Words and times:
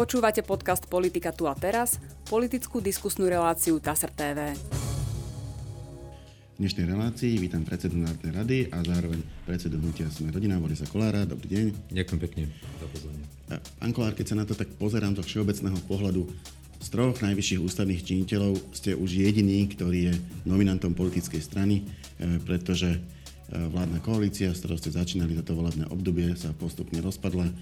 Počúvate 0.00 0.40
podcast 0.40 0.88
Politika 0.88 1.28
tu 1.28 1.44
a 1.44 1.52
teraz, 1.52 2.00
politickú 2.24 2.80
diskusnú 2.80 3.28
reláciu 3.28 3.76
TASR 3.76 4.08
TV. 4.08 4.56
V 4.56 6.56
dnešnej 6.56 6.88
relácii 6.88 7.36
vítam 7.36 7.60
predsedu 7.68 8.00
Národnej 8.00 8.32
rady 8.32 8.58
a 8.72 8.80
zároveň 8.80 9.20
predsedu 9.44 9.76
hnutia 9.76 10.08
Sme 10.08 10.32
rodina 10.32 10.56
Borisa 10.56 10.88
Kolára. 10.88 11.28
Dobrý 11.28 11.52
deň. 11.52 11.92
Ďakujem 11.92 12.16
pekne 12.16 12.48
za 12.80 12.88
pozornie. 12.88 13.28
Pán 13.76 13.92
Kolár, 13.92 14.16
keď 14.16 14.26
sa 14.32 14.40
na 14.40 14.48
to 14.48 14.56
tak 14.56 14.72
pozerám 14.80 15.20
zo 15.20 15.20
všeobecného 15.20 15.76
pohľadu, 15.84 16.24
z 16.80 16.88
troch 16.88 17.20
najvyšších 17.20 17.60
ústavných 17.60 18.00
činiteľov 18.00 18.56
ste 18.72 18.96
už 18.96 19.20
jediný, 19.20 19.68
ktorý 19.68 20.00
je 20.00 20.14
nominantom 20.48 20.96
politickej 20.96 21.44
strany, 21.44 21.84
e, 22.16 22.40
pretože 22.40 23.04
vládna 23.50 23.98
koalícia, 23.98 24.54
s 24.54 24.62
ktorou 24.62 24.78
ste 24.78 24.94
začínali 24.94 25.34
toto 25.42 25.58
volebné 25.58 25.90
obdobie, 25.90 26.32
sa 26.38 26.54
postupne 26.54 27.02
rozpadla. 27.02 27.50
E, 27.50 27.54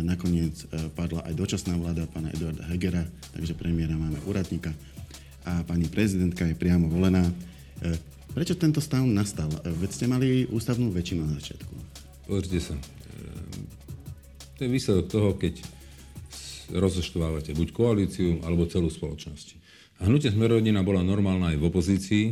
nakoniec 0.00 0.54
e, 0.70 0.86
padla 0.94 1.26
aj 1.26 1.34
dočasná 1.34 1.74
vláda 1.74 2.06
pána 2.06 2.30
Eduarda 2.30 2.62
Hegera, 2.70 3.02
takže 3.34 3.58
premiéra 3.58 3.98
máme 3.98 4.22
úradníka 4.24 4.70
a 5.42 5.66
pani 5.66 5.90
prezidentka 5.90 6.46
je 6.46 6.54
priamo 6.54 6.86
volená. 6.86 7.26
Prečo 8.32 8.54
tento 8.54 8.78
stav 8.78 9.02
nastal? 9.04 9.50
Veď 9.66 9.90
ste 9.90 10.06
mali 10.06 10.46
ústavnú 10.46 10.94
väčšinu 10.94 11.26
na 11.26 11.34
začiatku. 11.36 11.74
Pozrite 12.30 12.62
sa. 12.62 12.74
To 14.56 14.60
je 14.62 14.70
výsledok 14.70 15.06
toho, 15.10 15.30
keď 15.34 15.58
rozoštvávate 16.72 17.52
buď 17.52 17.68
koalíciu, 17.74 18.40
alebo 18.46 18.70
celú 18.70 18.88
spoločnosť. 18.88 19.60
A 20.00 20.08
hnutie 20.08 20.32
Smerodina 20.32 20.80
bola 20.80 21.04
normálna 21.04 21.52
aj 21.52 21.58
v 21.60 21.66
opozícii, 21.68 22.24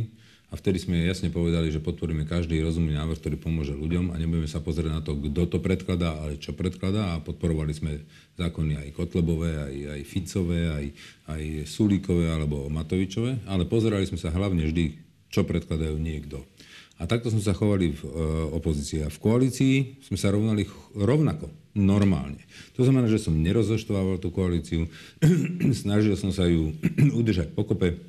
a 0.51 0.59
vtedy 0.59 0.83
sme 0.83 1.07
jasne 1.07 1.31
povedali, 1.31 1.71
že 1.71 1.79
podporíme 1.79 2.27
každý 2.27 2.59
rozumný 2.59 2.99
návrh, 2.99 3.23
ktorý 3.23 3.35
pomôže 3.39 3.71
ľuďom 3.71 4.11
a 4.11 4.19
nebudeme 4.19 4.51
sa 4.51 4.59
pozrieť 4.59 4.91
na 4.91 4.99
to, 4.99 5.15
kto 5.15 5.47
to 5.47 5.63
predkladá, 5.63 6.11
ale 6.11 6.43
čo 6.43 6.51
predkladá. 6.51 7.15
A 7.15 7.23
podporovali 7.23 7.71
sme 7.71 8.03
zákony 8.35 8.83
aj 8.83 8.87
Kotlebové, 8.91 9.55
aj, 9.55 9.75
aj 9.95 10.01
Ficové, 10.03 10.61
aj, 10.67 10.85
aj 11.31 11.43
Sulíkové 11.71 12.27
alebo 12.27 12.67
Matovičové. 12.67 13.47
Ale 13.47 13.63
pozerali 13.63 14.03
sme 14.03 14.19
sa 14.19 14.27
hlavne 14.27 14.67
vždy, 14.67 14.99
čo 15.31 15.47
predkladajú 15.47 15.95
niekto. 15.95 16.43
A 16.99 17.07
takto 17.07 17.31
sme 17.31 17.39
sa 17.39 17.55
chovali 17.55 17.95
v 17.95 18.01
e, 18.03 18.09
opozícii. 18.51 19.07
A 19.07 19.09
v 19.09 19.21
koalícii 19.23 20.03
sme 20.03 20.19
sa 20.19 20.35
rovnali 20.35 20.67
rovnako, 20.91 21.47
normálne. 21.79 22.43
To 22.75 22.83
znamená, 22.83 23.07
že 23.07 23.23
som 23.23 23.39
nerozoštvával 23.39 24.19
tú 24.19 24.35
koalíciu, 24.35 24.91
snažil 25.87 26.19
som 26.19 26.35
sa 26.35 26.43
ju 26.43 26.75
udržať 27.23 27.55
pokope. 27.55 28.03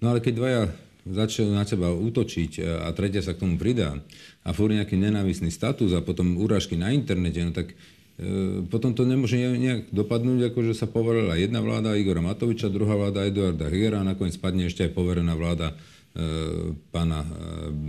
No 0.00 0.16
ale 0.16 0.24
keď 0.24 0.32
dvaja 0.40 0.62
začnú 1.04 1.52
na 1.52 1.68
teba 1.68 1.92
útočiť 1.92 2.52
e, 2.58 2.60
a 2.84 2.88
tretia 2.96 3.20
sa 3.20 3.36
k 3.36 3.44
tomu 3.44 3.60
pridá 3.60 4.00
a 4.44 4.48
fúr 4.56 4.72
nejaký 4.72 4.96
nenávisný 4.96 5.52
status 5.52 5.92
a 5.92 6.00
potom 6.00 6.40
úražky 6.40 6.80
na 6.80 6.92
internete, 6.96 7.44
no 7.44 7.52
tak 7.52 7.76
e, 8.16 8.64
potom 8.64 8.96
to 8.96 9.04
nemôže 9.04 9.36
nejak 9.36 9.92
dopadnúť, 9.92 10.52
ako 10.52 10.72
že 10.72 10.74
sa 10.74 10.88
poverila 10.88 11.36
jedna 11.36 11.60
vláda 11.60 11.96
Igora 11.96 12.24
Matoviča, 12.24 12.72
druhá 12.72 12.96
vláda 12.96 13.28
Eduarda 13.28 13.68
Hegera 13.68 14.00
a 14.00 14.08
nakoniec 14.08 14.40
spadne 14.40 14.64
ešte 14.64 14.88
aj 14.88 14.96
poverená 14.96 15.36
vláda 15.36 15.76
e, 16.16 16.72
pána 16.88 17.20
e, 17.20 17.28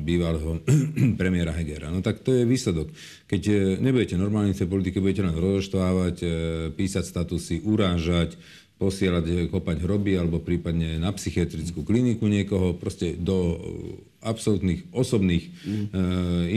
bývalého 0.04 0.60
premiéra 1.20 1.56
Hegera. 1.56 1.88
No 1.96 2.04
tak 2.04 2.20
to 2.20 2.36
je 2.36 2.44
výsledok. 2.44 2.92
Keď 3.32 3.42
nebudete 3.80 4.20
normálni 4.20 4.52
v 4.52 4.60
tej 4.60 4.68
politike, 4.68 5.00
budete 5.00 5.24
len 5.24 5.40
rozoštvávať, 5.40 6.16
e, 6.20 6.28
písať 6.76 7.04
statusy, 7.08 7.64
urážať, 7.64 8.36
posielať, 8.76 9.26
eh, 9.28 9.36
kopať 9.48 9.78
hroby 9.84 10.20
alebo 10.20 10.44
prípadne 10.44 11.00
na 11.00 11.12
psychiatrickú 11.16 11.88
kliniku 11.88 12.28
niekoho, 12.28 12.76
proste 12.76 13.16
do 13.16 13.38
eh, 13.56 14.16
absolútnych 14.26 14.90
osobných 14.90 15.54
mm. 15.54 15.86
e, 15.94 16.00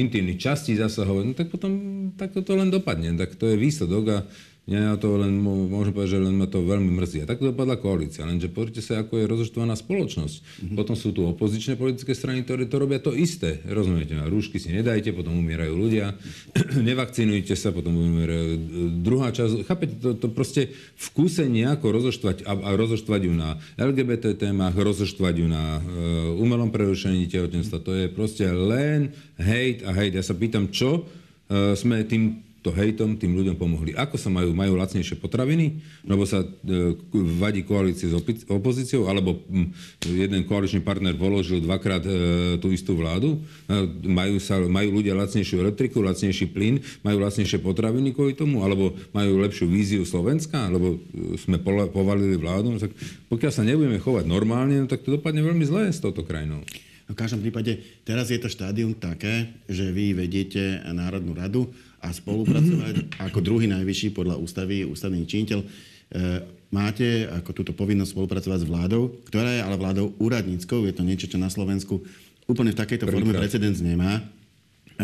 intimných 0.00 0.41
častí 0.41 0.72
zasahovať, 0.80 1.25
no 1.28 1.36
tak 1.36 1.52
potom 1.52 1.72
tak 2.16 2.33
to 2.33 2.52
len 2.56 2.72
dopadne. 2.72 3.12
Tak 3.20 3.36
to 3.36 3.44
je 3.44 3.60
výsledok 3.60 4.05
a 4.08 4.19
ja 4.69 5.00
to 5.00 5.16
len, 5.16 5.41
môžem 5.41 5.97
povedať, 5.97 6.20
že 6.20 6.24
len 6.28 6.36
ma 6.36 6.44
to 6.44 6.61
veľmi 6.61 6.92
mrzí. 6.92 7.24
A 7.24 7.27
tak 7.27 7.41
dopadla 7.41 7.80
koalícia. 7.80 8.28
Lenže 8.28 8.52
pozrite 8.52 8.84
sa, 8.84 9.00
ako 9.00 9.16
je 9.16 9.25
rozoštvaná 9.25 9.72
spoločnosť. 9.72 10.37
Mm-hmm. 10.44 10.76
Potom 10.76 10.92
sú 10.92 11.16
tu 11.16 11.25
opozičné 11.25 11.81
politické 11.81 12.12
strany, 12.12 12.44
ktoré 12.44 12.69
to 12.69 12.76
robia 12.76 13.00
to 13.00 13.16
isté. 13.16 13.65
Rozumiete? 13.65 14.12
Rúšky 14.28 14.60
si 14.60 14.69
nedajte, 14.69 15.16
potom 15.16 15.41
umierajú 15.41 15.72
ľudia. 15.72 16.20
Nevakcinujte 16.84 17.56
sa, 17.56 17.72
potom 17.72 17.97
umierajú 17.97 18.60
druhá 19.00 19.32
časť. 19.32 19.65
Chápete, 19.65 20.04
to, 20.04 20.12
to 20.20 20.28
proste 20.28 20.69
v 20.76 21.09
kúse 21.16 21.48
nejako 21.48 21.88
rozoštvať 21.88 22.44
a, 22.44 22.53
a 22.53 22.71
rozoštvať 22.76 23.21
ju 23.25 23.32
na 23.32 23.56
LGBT 23.81 24.37
témach, 24.37 24.76
rozoštvať 24.76 25.34
ju 25.41 25.47
na 25.48 25.81
uh, 25.81 26.44
umelom 26.44 26.69
prerušení 26.69 27.25
tehotenstva. 27.25 27.81
To 27.88 27.97
je 27.97 28.12
proste 28.12 28.44
len 28.44 29.16
hejt 29.41 29.81
a 29.88 29.97
hejt. 29.97 30.12
Ja 30.12 30.21
sa 30.21 30.37
pýtam, 30.37 30.69
čo 30.69 31.09
uh, 31.09 31.72
sme 31.72 32.04
tým 32.04 32.47
to 32.68 32.76
hejtom 32.76 33.16
tým 33.16 33.32
ľuďom 33.32 33.56
pomohli. 33.56 33.96
Ako 33.96 34.20
sa 34.20 34.28
majú? 34.28 34.52
Majú 34.52 34.76
lacnejšie 34.76 35.16
potraviny? 35.16 35.80
Lebo 36.04 36.28
sa 36.28 36.44
e, 36.44 36.46
vadí 37.40 37.64
koalície 37.64 38.12
s 38.12 38.14
opozíciou? 38.44 39.08
Alebo 39.08 39.40
m, 39.48 39.72
jeden 40.04 40.44
koaličný 40.44 40.84
partner 40.84 41.16
položil 41.16 41.64
dvakrát 41.64 42.04
e, 42.04 42.12
tú 42.60 42.68
istú 42.68 43.00
vládu? 43.00 43.40
E, 43.40 43.88
majú, 44.04 44.36
sa, 44.36 44.60
majú 44.60 45.00
ľudia 45.00 45.16
lacnejšiu 45.16 45.64
elektriku, 45.64 46.04
lacnejší 46.04 46.52
plyn? 46.52 46.84
Majú 47.00 47.16
lacnejšie 47.24 47.64
potraviny 47.64 48.12
kvôli 48.12 48.36
tomu? 48.36 48.60
Alebo 48.60 48.92
majú 49.16 49.40
lepšiu 49.40 49.64
víziu 49.64 50.04
Slovenska? 50.04 50.68
Alebo 50.68 51.00
e, 51.00 51.40
sme 51.40 51.56
povalili 51.64 52.36
vládu? 52.36 52.76
No, 52.76 52.76
tak 52.76 52.92
pokiaľ 53.32 53.52
sa 53.54 53.64
nebudeme 53.64 53.96
chovať 53.96 54.28
normálne, 54.28 54.84
no, 54.84 54.84
tak 54.84 55.08
to 55.08 55.16
dopadne 55.16 55.40
veľmi 55.40 55.64
zle 55.64 55.88
s 55.88 56.04
touto 56.04 56.20
krajinou. 56.20 56.60
V 57.08 57.16
každom 57.16 57.40
prípade, 57.40 57.80
teraz 58.04 58.28
je 58.28 58.36
to 58.36 58.52
štádium 58.52 58.92
také, 58.92 59.56
že 59.64 59.88
vy 59.88 60.12
vediete 60.12 60.84
Národnú 60.92 61.32
radu, 61.32 61.72
a 61.98 62.09
spolupracovať 62.14 63.19
ako 63.19 63.38
druhý 63.42 63.66
najvyšší 63.66 64.14
podľa 64.14 64.38
ústavy, 64.38 64.86
ústavný 64.86 65.26
činiteľ. 65.26 65.60
E, 65.62 65.66
máte 66.70 67.26
ako 67.26 67.50
túto 67.53 67.72
povinnosť 67.75 68.14
spolupracovať 68.14 68.59
s 68.62 68.69
vládou, 68.70 69.03
ktorá 69.26 69.50
je 69.59 69.62
ale 69.64 69.76
vládou 69.76 70.14
úradníckou. 70.22 70.86
Je 70.86 70.94
to 70.94 71.03
niečo, 71.03 71.26
čo 71.26 71.36
na 71.41 71.50
Slovensku 71.50 72.00
úplne 72.47 72.72
v 72.72 72.81
takejto 72.81 73.10
forme 73.10 73.34
precedens 73.34 73.82
nemá. 73.82 74.22
E, 74.97 75.03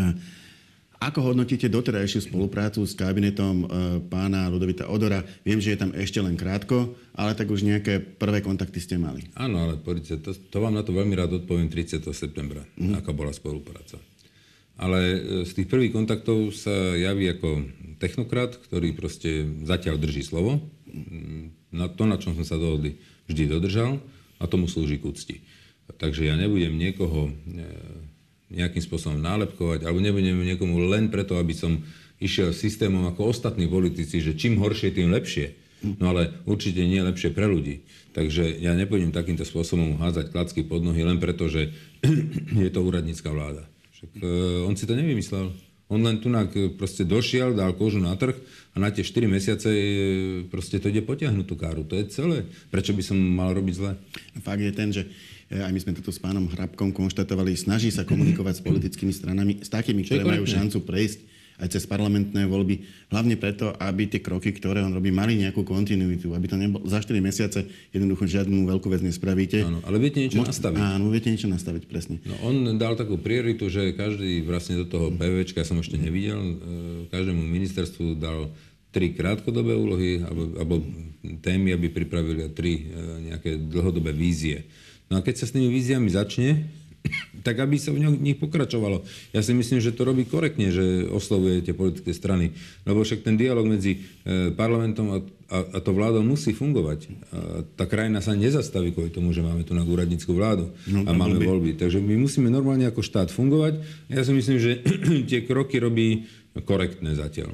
ako 1.03 1.35
hodnotíte 1.35 1.69
doterajšiu 1.69 2.33
spoluprácu 2.33 2.81
s 2.87 2.97
kabinetom 2.97 3.57
e, 3.61 3.67
pána 4.09 4.49
Ludovita 4.49 4.89
Odora? 4.89 5.21
Viem, 5.45 5.61
že 5.61 5.77
je 5.77 5.83
tam 5.83 5.93
ešte 5.93 6.23
len 6.23 6.39
krátko, 6.39 6.97
ale 7.13 7.37
tak 7.37 7.51
už 7.51 7.67
nejaké 7.67 8.01
prvé 8.01 8.41
kontakty 8.41 8.81
ste 8.81 8.97
mali. 8.97 9.29
Áno, 9.37 9.69
ale 9.69 9.77
poďte, 9.77 10.23
to, 10.25 10.33
to 10.33 10.57
vám 10.63 10.73
na 10.73 10.87
to 10.87 10.97
veľmi 10.97 11.13
rád 11.13 11.45
odpoviem 11.45 11.69
30. 11.69 12.07
septembra, 12.17 12.65
mm. 12.79 13.03
aká 13.03 13.13
bola 13.13 13.35
spolupráca 13.35 14.01
ale 14.75 15.01
e, 15.01 15.19
z 15.47 15.51
tých 15.55 15.69
prvých 15.71 15.95
kontaktov 15.95 16.51
sa 16.51 16.73
javí 16.99 17.31
ako 17.31 17.67
technokrat, 18.03 18.59
ktorý 18.59 18.91
proste 18.95 19.47
zatiaľ 19.63 20.03
drží 20.03 20.27
slovo. 20.27 20.59
Mm, 20.91 21.55
na 21.75 21.87
to, 21.91 22.07
na 22.07 22.19
čom 22.19 22.35
sme 22.35 22.47
sa 22.47 22.59
dohodli, 22.59 22.99
vždy 23.31 23.51
dodržal 23.51 24.03
a 24.39 24.45
tomu 24.51 24.67
slúži 24.67 24.99
k 24.99 25.07
úcti. 25.07 25.37
Takže 25.99 26.27
ja 26.27 26.35
nebudem 26.35 26.75
niekoho 26.75 27.31
e, 27.31 27.33
nejakým 28.55 28.83
spôsobom 28.83 29.19
nálepkovať, 29.19 29.87
alebo 29.87 30.03
nebudem 30.03 30.43
niekomu 30.43 30.91
len 30.91 31.11
preto, 31.11 31.39
aby 31.39 31.55
som 31.55 31.83
išiel 32.23 32.55
systémom 32.55 33.05
ako 33.11 33.35
ostatní 33.35 33.67
politici, 33.67 34.23
že 34.23 34.39
čím 34.39 34.63
horšie, 34.63 34.95
tým 34.95 35.11
lepšie. 35.11 35.59
No 36.01 36.17
ale 36.17 36.33
určite 36.49 36.81
nie 36.81 37.05
lepšie 37.05 37.37
pre 37.37 37.45
ľudí. 37.45 37.85
Takže 38.17 38.57
ja 38.63 38.73
nepôjdem 38.73 39.13
takýmto 39.13 39.45
spôsobom 39.45 40.01
hádzať 40.01 40.33
klacky 40.33 40.65
pod 40.65 40.81
nohy 40.81 41.05
len 41.05 41.21
preto, 41.21 41.51
že 41.51 41.77
je 42.65 42.71
to 42.73 42.81
úradnícka 42.81 43.29
vláda. 43.29 43.69
Však 44.05 44.21
uh, 44.21 44.69
on 44.69 44.77
si 44.77 44.85
to 44.85 44.93
nevymyslel. 44.93 45.49
On 45.89 46.01
len 46.01 46.17
tu 46.21 46.33
proste 46.81 47.05
došiel, 47.05 47.53
dal 47.53 47.77
kožu 47.77 48.01
na 48.01 48.17
trh 48.17 48.37
a 48.73 48.77
na 48.81 48.89
tie 48.89 49.05
4 49.05 49.29
mesiace 49.29 49.69
e, 49.69 49.85
proste 50.49 50.81
to 50.81 50.89
ide 50.89 51.05
potiahnuť 51.05 51.45
tú 51.45 51.61
káru. 51.61 51.85
To 51.85 51.95
je 52.01 52.09
celé. 52.09 52.49
Prečo 52.73 52.97
by 52.97 53.03
som 53.05 53.21
mal 53.21 53.53
robiť 53.53 53.75
zle? 53.77 53.93
Fakt 54.41 54.65
je 54.65 54.73
ten, 54.73 54.89
že 54.89 55.05
e, 55.53 55.61
aj 55.61 55.71
my 55.71 55.81
sme 55.85 55.93
toto 55.93 56.09
s 56.09 56.17
pánom 56.17 56.49
Hrabkom 56.49 56.89
konštatovali, 56.89 57.53
snaží 57.53 57.93
sa 57.93 58.09
komunikovať 58.09 58.59
s 58.59 58.63
politickými 58.65 59.13
stranami, 59.13 59.61
s 59.61 59.69
takými, 59.69 60.09
ktoré 60.09 60.25
majú 60.25 60.49
šancu 60.49 60.83
prejsť 60.89 61.21
aj 61.63 61.69
cez 61.71 61.87
parlamentné 61.87 62.51
voľby, 62.51 62.83
hlavne 63.15 63.39
preto, 63.39 63.71
aby 63.79 64.11
tie 64.11 64.19
kroky, 64.19 64.51
ktoré 64.51 64.83
on 64.83 64.91
robí, 64.91 65.15
mali 65.15 65.39
nejakú 65.39 65.63
kontinuitu, 65.63 66.35
aby 66.35 66.51
to 66.51 66.59
nebolo 66.59 66.83
za 66.91 66.99
4 66.99 67.15
mesiace 67.23 67.63
jednoducho 67.95 68.27
žiadnu 68.27 68.67
veľkú 68.67 68.91
vec 68.91 69.07
nespravíte. 69.07 69.63
Áno, 69.63 69.79
ale 69.87 70.03
viete 70.03 70.19
niečo 70.19 70.43
Mo- 70.43 70.49
nastaviť. 70.51 70.81
Áno, 70.83 71.15
viete 71.15 71.31
niečo 71.31 71.47
nastaviť, 71.47 71.83
presne. 71.87 72.19
No, 72.27 72.35
on 72.51 72.75
dal 72.75 72.99
takú 72.99 73.23
prioritu, 73.23 73.71
že 73.71 73.95
každý 73.95 74.43
vlastne 74.43 74.83
do 74.83 74.87
toho 74.91 75.07
PVčka, 75.15 75.63
som 75.63 75.79
ešte 75.79 75.95
nevidel, 75.95 76.39
e, 76.39 76.55
každému 77.15 77.43
ministerstvu 77.47 78.19
dal 78.19 78.51
tri 78.95 79.11
krátkodobé 79.11 79.75
úlohy 79.75 80.23
alebo, 80.23 80.43
alebo 80.59 80.75
témy, 81.43 81.75
aby 81.75 81.91
pripravili 81.91 82.51
tri 82.55 82.73
e, 82.79 82.83
nejaké 83.31 83.59
dlhodobé 83.59 84.11
vízie. 84.15 84.67
No 85.11 85.21
a 85.21 85.25
keď 85.25 85.45
sa 85.45 85.47
s 85.51 85.55
tými 85.55 85.69
víziami 85.69 86.09
začne, 86.09 86.67
tak 87.45 87.61
aby 87.61 87.77
sa 87.77 87.93
v 87.93 88.01
nich 88.01 88.41
pokračovalo. 88.41 89.05
Ja 89.37 89.45
si 89.45 89.53
myslím, 89.53 89.85
že 89.85 89.93
to 89.93 90.09
robí 90.09 90.25
korektne, 90.25 90.73
že 90.73 91.05
oslovuje 91.13 91.61
tie 91.61 91.77
politické 91.77 92.17
strany. 92.17 92.57
Lebo 92.89 93.05
však 93.05 93.21
ten 93.21 93.37
dialog 93.37 93.69
medzi 93.69 94.01
e, 94.25 94.49
parlamentom 94.57 95.07
a, 95.13 95.19
a, 95.53 95.59
a 95.77 95.79
to 95.85 95.93
vládou 95.93 96.25
musí 96.25 96.57
fungovať. 96.57 97.13
A 97.37 97.39
tá 97.77 97.85
krajina 97.85 98.25
sa 98.25 98.33
nezastaví 98.33 98.97
kvôli 98.97 99.13
tomu, 99.13 99.37
že 99.37 99.45
máme 99.45 99.61
tu 99.69 99.77
na 99.77 99.85
úradnícku 99.85 100.33
vládu 100.33 100.73
no, 100.89 101.05
a 101.05 101.13
máme 101.13 101.37
by... 101.37 101.45
voľby. 101.45 101.71
Takže 101.77 102.01
my 102.01 102.17
musíme 102.17 102.49
normálne 102.49 102.89
ako 102.89 103.05
štát 103.05 103.29
fungovať. 103.29 103.85
Ja 104.09 104.25
si 104.25 104.33
myslím, 104.33 104.57
že 104.57 104.81
tie 105.29 105.45
kroky 105.45 105.77
robí 105.77 106.25
korektné 106.65 107.13
zatiaľ. 107.13 107.53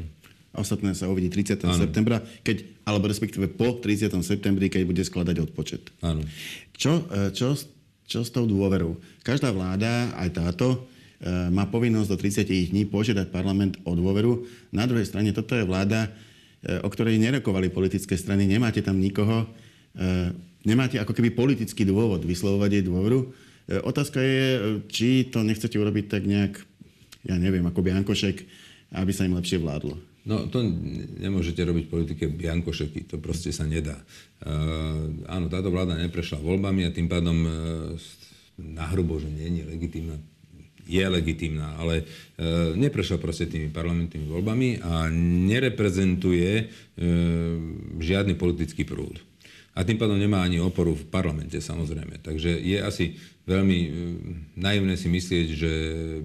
Ostatné 0.51 0.99
sa 0.99 1.07
uvidí 1.07 1.31
30. 1.31 1.63
Áno. 1.63 1.79
septembra, 1.79 2.23
keď, 2.43 2.67
alebo 2.83 3.07
respektíve 3.07 3.47
po 3.47 3.79
30. 3.79 4.11
septembri, 4.27 4.67
keď 4.67 4.83
bude 4.83 5.03
skladať 5.03 5.37
odpočet. 5.47 5.95
Áno. 6.03 6.27
Čo, 6.75 7.07
e, 7.07 7.31
čo, 7.31 7.55
čo 8.11 8.27
s 8.27 8.35
tou 8.35 8.43
dôverou? 8.43 8.99
Každá 9.23 9.55
vláda, 9.55 10.11
aj 10.19 10.35
táto, 10.35 10.67
e, 10.75 10.79
má 11.55 11.71
povinnosť 11.71 12.11
do 12.11 12.17
30 12.19 12.75
dní 12.75 12.83
požiadať 12.91 13.31
parlament 13.31 13.79
o 13.87 13.95
dôveru. 13.95 14.43
Na 14.75 14.91
druhej 14.91 15.07
strane, 15.07 15.31
toto 15.31 15.55
je 15.55 15.63
vláda, 15.63 16.11
o 16.61 16.93
ktorej 16.93 17.17
nerokovali 17.17 17.73
politické 17.73 18.21
strany, 18.21 18.45
nemáte 18.45 18.85
tam 18.85 19.01
nikoho, 19.01 19.49
nemáte 20.61 21.01
ako 21.01 21.17
keby 21.17 21.33
politický 21.33 21.89
dôvod 21.89 22.21
vyslovovať 22.21 22.71
jej 22.77 22.85
dôveru. 22.85 23.33
Otázka 23.81 24.21
je, 24.21 24.45
či 24.93 25.09
to 25.33 25.41
nechcete 25.41 25.73
urobiť 25.81 26.05
tak 26.13 26.29
nejak, 26.29 26.61
ja 27.25 27.41
neviem, 27.41 27.65
ako 27.65 27.81
Biankošek, 27.81 28.45
aby 28.93 29.09
sa 29.09 29.25
im 29.25 29.41
lepšie 29.41 29.57
vládlo. 29.57 29.97
No 30.31 30.47
to 30.47 30.63
nemôžete 31.19 31.59
robiť 31.67 31.91
politike 31.91 32.31
biankošeky, 32.31 33.11
to 33.11 33.19
proste 33.19 33.51
sa 33.51 33.67
nedá. 33.67 33.99
Uh, 34.47 35.27
áno, 35.27 35.51
táto 35.51 35.75
vláda 35.75 35.99
neprešla 35.99 36.39
voľbami 36.39 36.87
a 36.87 36.95
tým 36.95 37.11
pádom 37.11 37.39
uh, 37.43 37.51
nahrubo, 38.55 39.19
že 39.19 39.27
nie 39.27 39.59
je 39.59 39.67
legitímna, 39.67 40.15
je 40.87 41.03
legitímna, 41.03 41.75
ale 41.83 42.07
uh, 42.07 42.79
neprešla 42.79 43.19
proste 43.19 43.51
tými 43.51 43.75
parlamentnými 43.75 44.31
voľbami 44.31 44.69
a 44.87 45.11
nereprezentuje 45.51 46.51
uh, 46.63 46.69
žiadny 47.99 48.39
politický 48.39 48.87
prúd. 48.87 49.19
A 49.71 49.87
tým 49.87 50.03
pádom 50.03 50.19
nemá 50.19 50.43
ani 50.43 50.59
oporu 50.59 50.99
v 50.99 51.07
parlamente, 51.07 51.55
samozrejme. 51.63 52.19
Takže 52.27 52.59
je 52.59 52.79
asi 52.83 53.15
veľmi 53.47 53.79
e, 53.79 53.89
naivné 54.59 54.99
si 54.99 55.07
myslieť, 55.07 55.47
že 55.55 55.73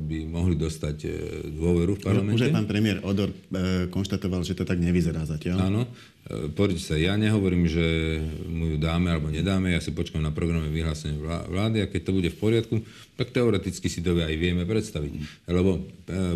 by 0.01 0.17
mohli 0.25 0.57
dostať 0.57 0.97
e, 1.05 1.09
dôveru 1.53 1.97
v 1.97 2.01
parlamente. 2.01 2.41
Už 2.41 2.49
aj 2.49 2.57
pán 2.57 2.69
premiér 2.69 3.05
Odor 3.05 3.29
e, 3.29 3.85
konštatoval, 3.93 4.41
že 4.41 4.57
to 4.57 4.65
tak 4.65 4.81
nevyzerá 4.81 5.29
zatiaľ. 5.29 5.61
Áno. 5.61 5.85
Pozrite 6.25 6.81
sa, 6.81 6.97
ja 6.97 7.13
nehovorím, 7.21 7.69
že 7.69 7.85
mu 8.49 8.73
ju 8.73 8.77
dáme 8.81 9.13
alebo 9.13 9.29
nedáme, 9.29 9.77
ja 9.77 9.77
si 9.77 9.93
počkám 9.93 10.25
na 10.25 10.33
programe 10.33 10.73
vyhlásenie 10.73 11.21
vlády 11.21 11.85
a 11.85 11.89
keď 11.91 12.01
to 12.01 12.15
bude 12.17 12.29
v 12.33 12.41
poriadku, 12.41 12.75
tak 13.13 13.29
teoreticky 13.29 13.85
si 13.85 14.01
to 14.01 14.17
aj 14.17 14.33
vieme 14.33 14.65
predstaviť. 14.65 15.45
Lebo 15.45 15.85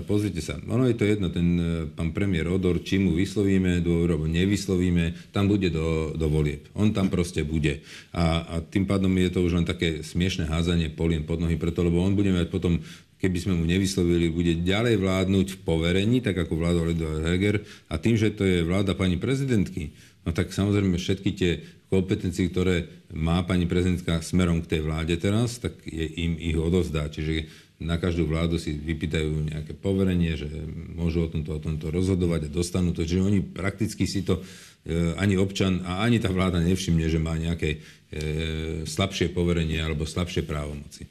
pozrite 0.05 0.45
sa, 0.45 0.61
ono 0.61 0.85
je 0.85 0.93
to 0.93 1.09
jedno, 1.09 1.33
ten 1.33 1.57
pán 1.97 2.13
premiér 2.13 2.53
Odor, 2.53 2.85
či 2.85 3.01
mu 3.01 3.17
vyslovíme 3.17 3.81
dôveru 3.81 4.13
alebo 4.13 4.29
nevyslovíme, 4.29 5.33
tam 5.33 5.49
bude 5.49 5.73
do, 5.73 6.13
do 6.13 6.29
volieb. 6.29 6.69
On 6.77 6.93
tam 6.93 7.09
proste 7.09 7.41
bude. 7.41 7.81
A, 8.13 8.45
a 8.45 8.55
tým 8.61 8.85
pádom 8.85 9.09
je 9.17 9.33
to 9.33 9.41
už 9.41 9.57
len 9.57 9.65
také 9.65 10.05
smiešne 10.05 10.45
házanie 10.45 10.93
polien 10.93 11.25
pod 11.25 11.41
nohy, 11.41 11.57
preto 11.57 11.81
lebo 11.81 12.05
on 12.05 12.13
bude 12.13 12.29
mať 12.29 12.53
potom 12.53 12.77
keby 13.19 13.37
sme 13.39 13.53
mu 13.59 13.67
nevyslovili, 13.67 14.31
bude 14.31 14.63
ďalej 14.63 14.95
vládnuť 14.97 15.47
v 15.53 15.61
poverení, 15.61 16.17
tak 16.23 16.39
ako 16.39 16.55
vládol 16.55 16.95
Eduard 16.95 17.23
Heger. 17.27 17.61
A 17.91 17.99
tým, 17.99 18.15
že 18.15 18.31
to 18.33 18.47
je 18.47 18.65
vláda 18.65 18.95
pani 18.95 19.19
prezidentky, 19.19 19.91
no 20.23 20.31
tak 20.31 20.55
samozrejme 20.55 20.95
všetky 20.95 21.29
tie 21.35 21.51
kompetencie, 21.91 22.47
ktoré 22.49 22.87
má 23.13 23.41
pani 23.43 23.65
prezidentka 23.65 24.21
smerom 24.23 24.63
k 24.63 24.77
tej 24.77 24.81
vláde 24.85 25.15
teraz, 25.19 25.59
tak 25.59 25.77
je 25.83 26.05
im 26.05 26.37
ich 26.37 26.55
odozdá. 26.55 27.09
Čiže 27.09 27.49
na 27.79 27.95
každú 27.95 28.27
vládu 28.27 28.59
si 28.59 28.75
vypýtajú 28.75 29.55
nejaké 29.55 29.71
poverenie, 29.71 30.35
že 30.35 30.51
môžu 30.95 31.25
o 31.25 31.31
tomto, 31.31 31.55
o 31.55 31.63
tomto 31.63 31.89
rozhodovať 31.89 32.47
a 32.47 32.53
dostanú 32.53 32.91
to. 32.91 33.07
Čiže 33.07 33.23
oni 33.23 33.39
prakticky 33.39 34.03
si 34.03 34.21
to 34.21 34.43
e, 34.43 35.15
ani 35.15 35.39
občan 35.39 35.81
a 35.87 36.03
ani 36.03 36.19
tá 36.19 36.27
vláda 36.27 36.59
nevšimne, 36.59 37.07
že 37.07 37.23
má 37.23 37.39
nejaké 37.39 37.79
E, 38.09 38.89
slabšie 38.89 39.29
poverenie 39.29 39.77
alebo 39.77 40.01
slabšie 40.01 40.41
právomoci. 40.41 41.05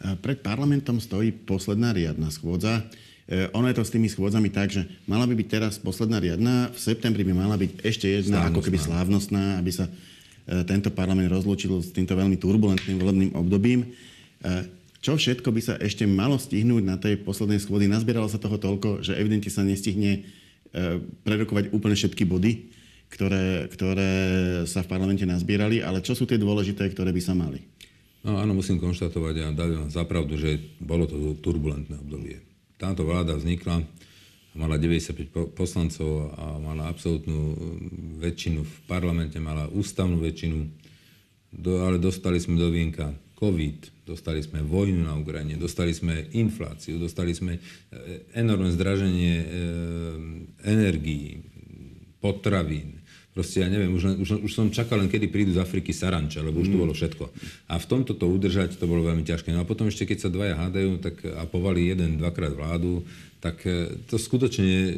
Pred 0.00 0.42
parlamentom 0.42 0.98
stojí 0.98 1.30
posledná 1.32 1.94
riadna 1.94 2.28
schôdza. 2.28 2.82
E, 3.24 3.48
ono 3.56 3.70
je 3.70 3.76
to 3.78 3.84
s 3.86 3.94
tými 3.94 4.10
schôdzami 4.10 4.52
tak, 4.52 4.74
že 4.74 4.84
mala 5.08 5.24
by 5.24 5.32
byť 5.38 5.48
teraz 5.48 5.74
posledná 5.80 6.20
riadna, 6.20 6.68
v 6.74 6.78
septembri 6.78 7.24
by 7.24 7.32
mala 7.32 7.56
byť 7.56 7.70
ešte 7.80 8.06
jedna 8.10 8.44
slávnostná. 8.44 8.52
ako 8.52 8.60
keby 8.60 8.78
slávnostná, 8.78 9.44
aby 9.62 9.70
sa 9.72 9.86
e, 9.88 9.92
tento 10.68 10.92
parlament 10.92 11.32
rozlúčil 11.32 11.80
s 11.80 11.94
týmto 11.94 12.12
veľmi 12.12 12.36
turbulentným 12.36 12.96
volebným 13.00 13.32
obdobím. 13.38 13.94
Čo 15.00 15.16
všetko 15.16 15.48
by 15.52 15.60
sa 15.60 15.74
ešte 15.80 16.04
malo 16.04 16.36
stihnúť 16.36 16.82
na 16.84 17.00
tej 17.00 17.16
poslednej 17.24 17.56
schôdzi? 17.60 17.88
Nazbieralo 17.88 18.28
sa 18.28 18.36
toho 18.36 18.60
toľko, 18.60 19.00
že 19.00 19.16
evidentne 19.16 19.48
sa 19.48 19.64
nestihne 19.64 20.20
prerokovať 21.24 21.72
úplne 21.72 21.96
všetky 21.96 22.28
body 22.28 22.52
ktoré, 23.14 23.70
ktoré 23.70 24.12
sa 24.66 24.82
v 24.82 24.90
parlamente 24.90 25.22
nazbierali, 25.22 25.78
ale 25.78 26.02
čo 26.02 26.18
sú 26.18 26.26
tie 26.26 26.34
dôležité, 26.34 26.90
ktoré 26.90 27.14
by 27.14 27.22
sa 27.22 27.30
mali? 27.30 27.62
No 28.24 28.40
áno, 28.40 28.56
musím 28.56 28.80
konštatovať 28.80 29.34
a 29.44 29.46
dať 29.52 29.70
vám 29.76 29.90
zapravdu, 29.92 30.40
že 30.40 30.56
bolo 30.80 31.04
to 31.04 31.36
turbulentné 31.44 32.00
obdobie. 32.00 32.40
Táto 32.80 33.04
vláda 33.04 33.36
vznikla, 33.36 33.84
mala 34.56 34.80
95 34.80 35.52
poslancov 35.52 36.32
a 36.32 36.56
mala 36.56 36.88
absolútnu 36.88 37.52
väčšinu 38.24 38.64
v 38.64 38.74
parlamente, 38.88 39.36
mala 39.36 39.68
ústavnú 39.68 40.24
väčšinu, 40.24 40.56
do, 41.52 41.84
ale 41.84 42.00
dostali 42.00 42.40
sme 42.40 42.56
do 42.56 42.72
vienka 42.72 43.12
COVID, 43.36 44.08
dostali 44.08 44.40
sme 44.40 44.64
vojnu 44.64 45.04
na 45.04 45.20
Ukrajine, 45.20 45.60
dostali 45.60 45.92
sme 45.92 46.32
infláciu, 46.32 46.96
dostali 46.96 47.36
sme 47.36 47.60
e, 47.60 47.60
enormné 48.32 48.72
zdraženie 48.72 49.34
e, 49.36 49.46
energií, 50.64 51.44
potravín, 52.24 53.03
Proste 53.34 53.66
ja 53.66 53.68
neviem, 53.68 53.90
už, 53.90 54.22
už, 54.22 54.46
už 54.46 54.52
som 54.54 54.70
čakal 54.70 55.02
len, 55.02 55.10
kedy 55.10 55.26
prídu 55.26 55.50
z 55.50 55.58
Afriky 55.58 55.90
saranča, 55.90 56.38
lebo 56.38 56.62
už 56.62 56.70
to 56.70 56.78
mm. 56.78 56.82
bolo 56.86 56.94
všetko. 56.94 57.24
A 57.66 57.82
v 57.82 57.86
tomto 57.90 58.14
to 58.14 58.30
udržať, 58.30 58.78
to 58.78 58.86
bolo 58.86 59.02
veľmi 59.02 59.26
ťažké. 59.26 59.50
No 59.50 59.66
a 59.66 59.68
potom 59.68 59.90
ešte, 59.90 60.06
keď 60.06 60.18
sa 60.22 60.30
dvaja 60.30 60.54
hádajú 60.54 61.02
tak, 61.02 61.18
a 61.26 61.42
povali 61.42 61.90
jeden, 61.90 62.22
dvakrát 62.22 62.54
vládu, 62.54 63.02
tak 63.42 63.58
e, 63.66 63.98
to 64.06 64.22
skutočne 64.22 64.70
e, 64.70 64.92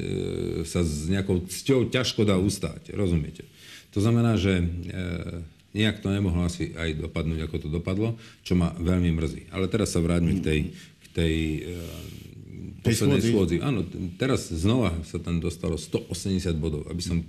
sa 0.68 0.84
s 0.84 1.08
nejakou 1.08 1.48
cťou 1.48 1.88
ťažko 1.88 2.28
dá 2.28 2.36
ustáť. 2.36 2.92
Rozumiete? 2.92 3.48
To 3.96 4.04
znamená, 4.04 4.36
že 4.36 4.60
e, 4.60 4.64
nejak 5.72 6.04
to 6.04 6.12
nemohlo 6.12 6.44
asi 6.44 6.76
aj 6.76 7.08
dopadnúť, 7.08 7.40
ako 7.48 7.56
to 7.56 7.68
dopadlo, 7.72 8.20
čo 8.44 8.52
ma 8.52 8.76
veľmi 8.76 9.16
mrzí. 9.16 9.42
Ale 9.48 9.72
teraz 9.72 9.96
sa 9.96 10.04
vráťme 10.04 10.36
k 10.36 10.44
tej, 10.44 10.60
k 10.76 11.06
tej 11.16 11.34
e, 11.40 11.60
poslednej 12.84 13.24
schôdzi. 13.24 13.56
Áno, 13.64 13.80
teraz 14.20 14.52
znova 14.52 14.92
sa 15.08 15.16
tam 15.16 15.40
dostalo 15.40 15.80
180 15.80 16.52
bodov, 16.60 16.84
aby 16.92 17.00
som 17.00 17.24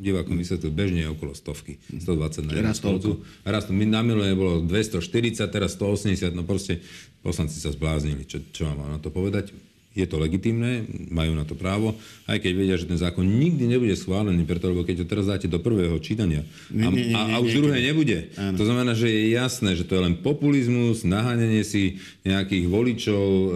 divákom 0.00 0.40
vysvetlil, 0.40 0.72
bežne 0.72 1.04
je 1.04 1.12
okolo 1.12 1.36
stovky, 1.36 1.76
120 1.92 2.48
na 2.48 2.52
jednu 2.56 2.72
schôdzu. 2.72 3.12
Raz 3.44 3.68
to, 3.68 3.76
na 3.76 4.00
minulé 4.00 4.32
bolo 4.32 4.64
240, 4.64 5.36
teraz 5.52 5.76
180, 5.76 6.32
no 6.32 6.42
proste 6.48 6.80
poslanci 7.20 7.60
sa 7.60 7.68
zbláznili. 7.68 8.24
Čo, 8.24 8.40
čo 8.50 8.64
mám 8.72 8.96
na 8.96 8.98
to 8.98 9.12
povedať? 9.12 9.52
Je 9.90 10.06
to 10.06 10.22
legitimné, 10.22 10.86
majú 11.10 11.34
na 11.34 11.42
to 11.42 11.58
právo, 11.58 11.98
aj 12.30 12.38
keď 12.38 12.52
vedia, 12.54 12.78
že 12.78 12.86
ten 12.86 12.94
zákon 12.94 13.26
nikdy 13.26 13.66
nebude 13.66 13.98
schválený, 13.98 14.46
preto 14.46 14.70
lebo 14.70 14.86
keď 14.86 15.02
to 15.02 15.10
teraz 15.10 15.26
dáte 15.26 15.50
do 15.50 15.58
prvého 15.58 15.98
čítania 15.98 16.46
a, 16.70 16.88
a, 16.94 17.20
a 17.34 17.36
už 17.42 17.58
druhé 17.58 17.82
nebude, 17.82 18.30
áno. 18.38 18.54
to 18.54 18.70
znamená, 18.70 18.94
že 18.94 19.10
je 19.10 19.34
jasné, 19.34 19.74
že 19.74 19.82
to 19.82 19.98
je 19.98 20.06
len 20.06 20.14
populizmus, 20.14 21.02
naháňanie 21.02 21.66
si 21.66 21.98
nejakých 22.22 22.70
voličov, 22.70 23.26
e, 23.26 23.48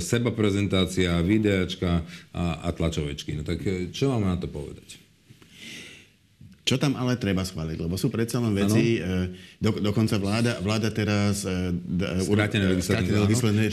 seba 0.00 0.32
prezentácia, 0.32 1.20
videačka 1.20 2.00
a, 2.32 2.64
a 2.64 2.68
tlačovečky. 2.72 3.36
No 3.36 3.44
tak 3.44 3.60
e, 3.68 3.92
čo 3.92 4.08
mám 4.08 4.24
na 4.24 4.40
to 4.40 4.48
povedať? 4.48 5.03
Čo 6.64 6.80
tam 6.80 6.96
ale 6.96 7.20
treba 7.20 7.44
schváliť? 7.44 7.76
Lebo 7.76 8.00
sú 8.00 8.08
predsa 8.08 8.40
len 8.40 8.56
veci, 8.56 8.96
ano. 8.96 9.28
E, 9.28 9.60
do, 9.60 9.70
dokonca 9.84 10.16
vláda, 10.16 10.64
vláda 10.64 10.88
teraz... 10.88 11.44
E, 11.44 11.76
skrátené 12.24 12.72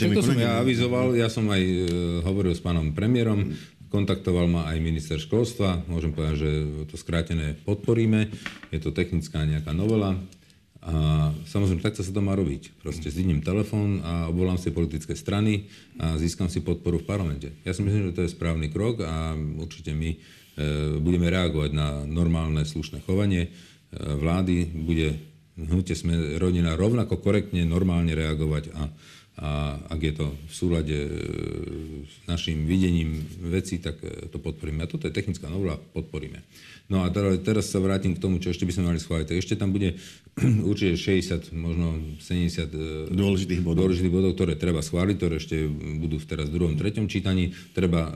legislatívne 0.04 0.44
ja 0.44 0.60
avizoval, 0.60 1.16
ja 1.16 1.32
som 1.32 1.48
aj 1.48 1.62
e, 1.64 1.88
hovoril 2.20 2.52
s 2.52 2.60
pánom 2.60 2.92
premiérom, 2.92 3.56
kontaktoval 3.88 4.44
ma 4.44 4.68
aj 4.68 4.76
minister 4.84 5.16
školstva, 5.16 5.88
môžem 5.88 6.12
povedať, 6.12 6.44
že 6.44 6.50
to 6.92 7.00
skrátené 7.00 7.56
podporíme, 7.64 8.28
je 8.68 8.80
to 8.80 8.92
technická 8.92 9.40
nejaká 9.48 9.72
novela, 9.72 10.12
a 10.82 11.30
samozrejme, 11.46 11.78
takto 11.78 12.02
sa 12.02 12.10
to 12.10 12.18
má 12.18 12.34
robiť. 12.34 12.82
Proste 12.82 13.06
zdvihnem 13.06 13.38
telefón 13.38 14.02
a 14.02 14.26
obvolám 14.26 14.58
si 14.58 14.74
politické 14.74 15.14
strany 15.14 15.70
a 15.94 16.18
získam 16.18 16.50
si 16.50 16.58
podporu 16.58 16.98
v 16.98 17.06
parlamente. 17.06 17.54
Ja 17.62 17.70
si 17.70 17.86
myslím, 17.86 18.10
že 18.10 18.16
to 18.18 18.26
je 18.26 18.34
správny 18.34 18.66
krok 18.66 18.98
a 19.06 19.30
určite 19.62 19.94
my 19.94 20.18
E, 20.18 20.41
budeme 21.00 21.32
reagovať 21.32 21.70
na 21.72 22.04
normálne 22.04 22.64
slušné 22.64 23.00
chovanie 23.08 23.48
e, 23.48 23.50
vlády, 23.96 24.68
bude 24.84 25.16
hnutie 25.56 25.96
sme 25.96 26.36
rodina 26.40 26.76
rovnako 26.76 27.20
korektne, 27.20 27.64
normálne 27.64 28.12
reagovať 28.12 28.72
a, 28.72 28.88
a 29.40 29.80
ak 29.88 30.00
je 30.00 30.12
to 30.12 30.26
v 30.28 30.52
súlade 30.52 30.92
e, 30.92 31.10
s 32.04 32.14
našim 32.28 32.68
videním 32.68 33.24
veci, 33.40 33.80
tak 33.80 33.96
to 34.28 34.36
podporíme. 34.36 34.84
A 34.84 34.90
toto 34.90 35.08
je 35.08 35.16
technická 35.16 35.48
novela, 35.48 35.80
podporíme. 35.96 36.44
No 36.92 37.00
a 37.00 37.08
teraz 37.40 37.72
sa 37.72 37.80
vrátim 37.80 38.12
k 38.12 38.20
tomu, 38.20 38.36
čo 38.36 38.52
ešte 38.52 38.68
by 38.68 38.72
sme 38.76 38.92
mali 38.92 39.00
schváliť. 39.00 39.26
Tak 39.32 39.40
ešte 39.40 39.56
tam 39.56 39.72
bude 39.72 39.96
určite 40.68 41.00
60, 41.00 41.48
možno 41.56 41.96
70 42.20 43.08
dôležitých 43.08 43.64
bodov. 43.64 43.88
dôležitých 43.88 44.12
bodov, 44.12 44.36
ktoré 44.36 44.52
treba 44.60 44.84
schváliť, 44.84 45.16
ktoré 45.16 45.34
ešte 45.40 45.64
budú 45.96 46.20
v 46.20 46.28
teraz 46.28 46.52
druhom, 46.52 46.76
treťom 46.76 47.08
čítaní. 47.08 47.56
Treba 47.72 48.12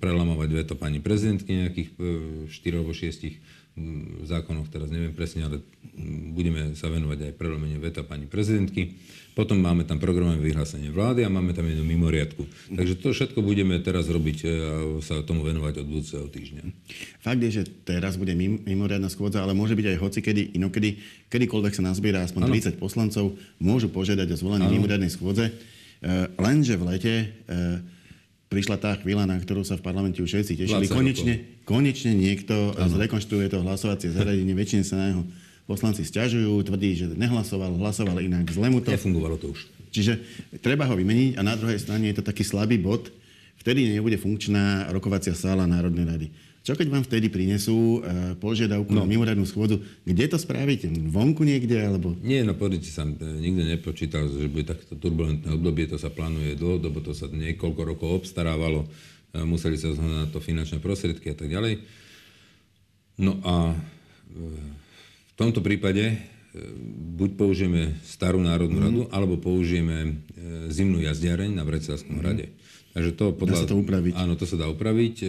prelamovať 0.00 0.48
veto 0.48 0.74
pani 0.80 1.04
prezidentky 1.04 1.68
nejakých 1.68 1.88
uh, 2.00 2.48
4 2.48 2.78
alebo 2.80 2.96
6 2.96 3.28
v 3.28 3.51
zákonoch, 4.28 4.68
teraz 4.68 4.92
neviem 4.92 5.16
presne, 5.16 5.48
ale 5.48 5.64
budeme 6.32 6.76
sa 6.76 6.92
venovať 6.92 7.32
aj 7.32 7.32
prelomenie 7.40 7.80
veta 7.80 8.04
pani 8.04 8.28
prezidentky. 8.28 9.00
Potom 9.32 9.56
máme 9.56 9.88
tam 9.88 9.96
programové 9.96 10.44
vyhlásenie 10.44 10.92
vlády 10.92 11.24
a 11.24 11.32
máme 11.32 11.56
tam 11.56 11.64
jednu 11.64 11.88
mimoriadku. 11.88 12.44
Takže 12.68 13.00
to 13.00 13.16
všetko 13.16 13.40
budeme 13.40 13.80
teraz 13.80 14.12
robiť 14.12 14.38
e, 14.44 14.46
a 14.52 14.52
sa 15.00 15.24
tomu 15.24 15.40
venovať 15.40 15.80
od 15.80 15.86
budúceho 15.88 16.28
týždňa. 16.28 16.68
Fakt 17.24 17.40
je, 17.40 17.48
že 17.48 17.62
teraz 17.64 18.20
bude 18.20 18.36
mimoriadna 18.36 19.08
schôdza, 19.08 19.40
ale 19.40 19.56
môže 19.56 19.72
byť 19.72 19.86
aj 19.88 19.98
hoci 20.04 20.20
kedy, 20.20 20.42
inokedy, 20.60 21.00
kedykoľvek 21.32 21.72
sa 21.72 21.80
nazbiera 21.80 22.20
aspoň 22.28 22.44
ano. 22.44 22.52
30 22.52 22.76
poslancov, 22.76 23.32
môžu 23.56 23.88
požiadať 23.88 24.28
o 24.28 24.36
zvolenie 24.36 24.68
mimoriadnej 24.68 25.08
schôdze. 25.08 25.48
E, 25.48 25.52
lenže 26.36 26.76
v 26.76 26.92
lete 26.92 27.14
e, 27.24 27.26
prišla 28.52 28.76
tá 28.76 28.92
chvíľa, 29.00 29.24
na 29.24 29.40
ktorú 29.40 29.64
sa 29.64 29.80
v 29.80 29.82
parlamente 29.82 30.20
už 30.20 30.28
všetci 30.28 30.52
tešili. 30.60 30.84
Konečne, 30.92 31.64
konečne 31.64 32.12
niekto 32.12 32.76
ano. 32.76 32.92
zrekonštruuje 32.92 33.48
to 33.48 33.64
hlasovacie 33.64 34.12
zariadenie, 34.12 34.52
väčšine 34.52 34.84
sa 34.84 35.00
na 35.00 35.06
jeho 35.16 35.22
poslanci 35.64 36.04
stiažujú, 36.04 36.60
tvrdí, 36.68 36.92
že 36.92 37.06
nehlasoval, 37.16 37.80
hlasoval 37.80 38.20
inak, 38.20 38.44
zle 38.52 38.68
mu 38.68 38.84
to. 38.84 38.92
Nefungovalo 38.92 39.40
to 39.40 39.56
už. 39.56 39.64
Čiže 39.88 40.20
treba 40.60 40.84
ho 40.84 40.92
vymeniť 40.92 41.40
a 41.40 41.42
na 41.44 41.56
druhej 41.56 41.80
strane 41.80 42.12
je 42.12 42.20
to 42.20 42.24
taký 42.24 42.44
slabý 42.44 42.76
bod, 42.76 43.08
vtedy 43.56 43.88
nebude 43.88 44.20
funkčná 44.20 44.92
rokovacia 44.92 45.32
sála 45.32 45.64
Národnej 45.64 46.04
rady. 46.04 46.26
Čo 46.62 46.78
keď 46.78 46.94
vám 46.94 47.02
vtedy 47.02 47.26
prinesú 47.26 47.98
uh, 47.98 48.38
požiadavku 48.38 48.94
no. 48.94 49.02
na 49.02 49.10
mimoriadnú 49.10 49.42
schôdzu? 49.42 49.82
Kde 50.06 50.30
to 50.30 50.38
spravíte? 50.38 50.86
Vonku 51.10 51.42
niekde? 51.42 51.74
Alebo... 51.74 52.14
Nie, 52.22 52.46
no 52.46 52.54
pozrite 52.54 52.86
sa, 52.86 53.02
e, 53.02 53.18
nikto 53.18 53.66
nepočítal, 53.66 54.30
že 54.30 54.46
bude 54.46 54.70
takéto 54.70 54.94
turbulentné 54.94 55.50
obdobie, 55.50 55.90
to 55.90 55.98
sa 55.98 56.06
plánuje 56.14 56.54
dlhodobo, 56.54 57.02
to 57.02 57.18
sa 57.18 57.26
niekoľko 57.26 57.80
rokov 57.82 58.08
obstarávalo, 58.22 58.86
uh, 58.86 59.42
museli 59.42 59.74
sa 59.74 59.90
zhodnúť 59.90 60.18
na 60.22 60.30
to 60.30 60.38
finančné 60.38 60.78
prostriedky 60.78 61.34
a 61.34 61.36
tak 61.36 61.50
ďalej. 61.50 61.82
No 63.18 63.42
a 63.42 63.74
v 64.32 65.32
tomto 65.36 65.60
prípade 65.60 66.16
buď 67.18 67.30
použijeme 67.36 67.96
starú 68.06 68.40
Národnú 68.40 68.80
mm. 68.80 68.84
radu, 68.84 69.02
alebo 69.12 69.36
použijeme 69.36 70.20
zimnú 70.72 71.00
jazdiareň 71.04 71.52
na 71.52 71.64
Bratislavskom 71.64 72.20
mm. 72.20 72.24
rade. 72.24 72.46
Takže 72.92 73.10
to 73.16 73.32
podľa... 73.32 73.56
Dá 73.56 73.62
sa 73.64 73.72
to 73.72 73.80
upraviť. 73.80 74.12
Áno, 74.20 74.36
to 74.36 74.44
sa 74.44 74.60
dá 74.60 74.68
upraviť. 74.68 75.16
E, 75.24 75.26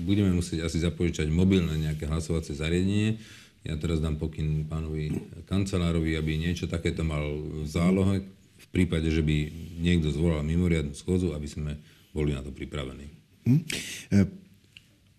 budeme 0.00 0.32
musieť 0.32 0.64
asi 0.64 0.80
zapožičať 0.80 1.28
mobilné 1.28 1.76
nejaké 1.76 2.08
hlasovacie 2.08 2.56
zariadenie. 2.56 3.20
Ja 3.68 3.76
teraz 3.76 4.00
dám 4.00 4.16
pokyn 4.16 4.64
pánovi 4.64 5.12
kancelárovi, 5.44 6.16
aby 6.16 6.40
niečo 6.40 6.64
takéto 6.64 7.04
mal 7.04 7.20
v 7.36 7.68
zálohe 7.68 8.24
v 8.56 8.66
prípade, 8.72 9.12
že 9.12 9.20
by 9.20 9.36
niekto 9.84 10.08
zvolal 10.08 10.40
mimoriadnu 10.40 10.96
schôdzu, 10.96 11.36
aby 11.36 11.44
sme 11.44 11.76
boli 12.16 12.32
na 12.32 12.40
to 12.40 12.48
pripravení. 12.48 13.12
Hm. 13.44 13.62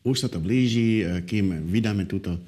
Už 0.01 0.25
sa 0.25 0.29
to 0.33 0.41
blíži, 0.41 1.05
e, 1.05 1.21
kým 1.29 1.69
vydáme 1.69 2.09
túto, 2.09 2.41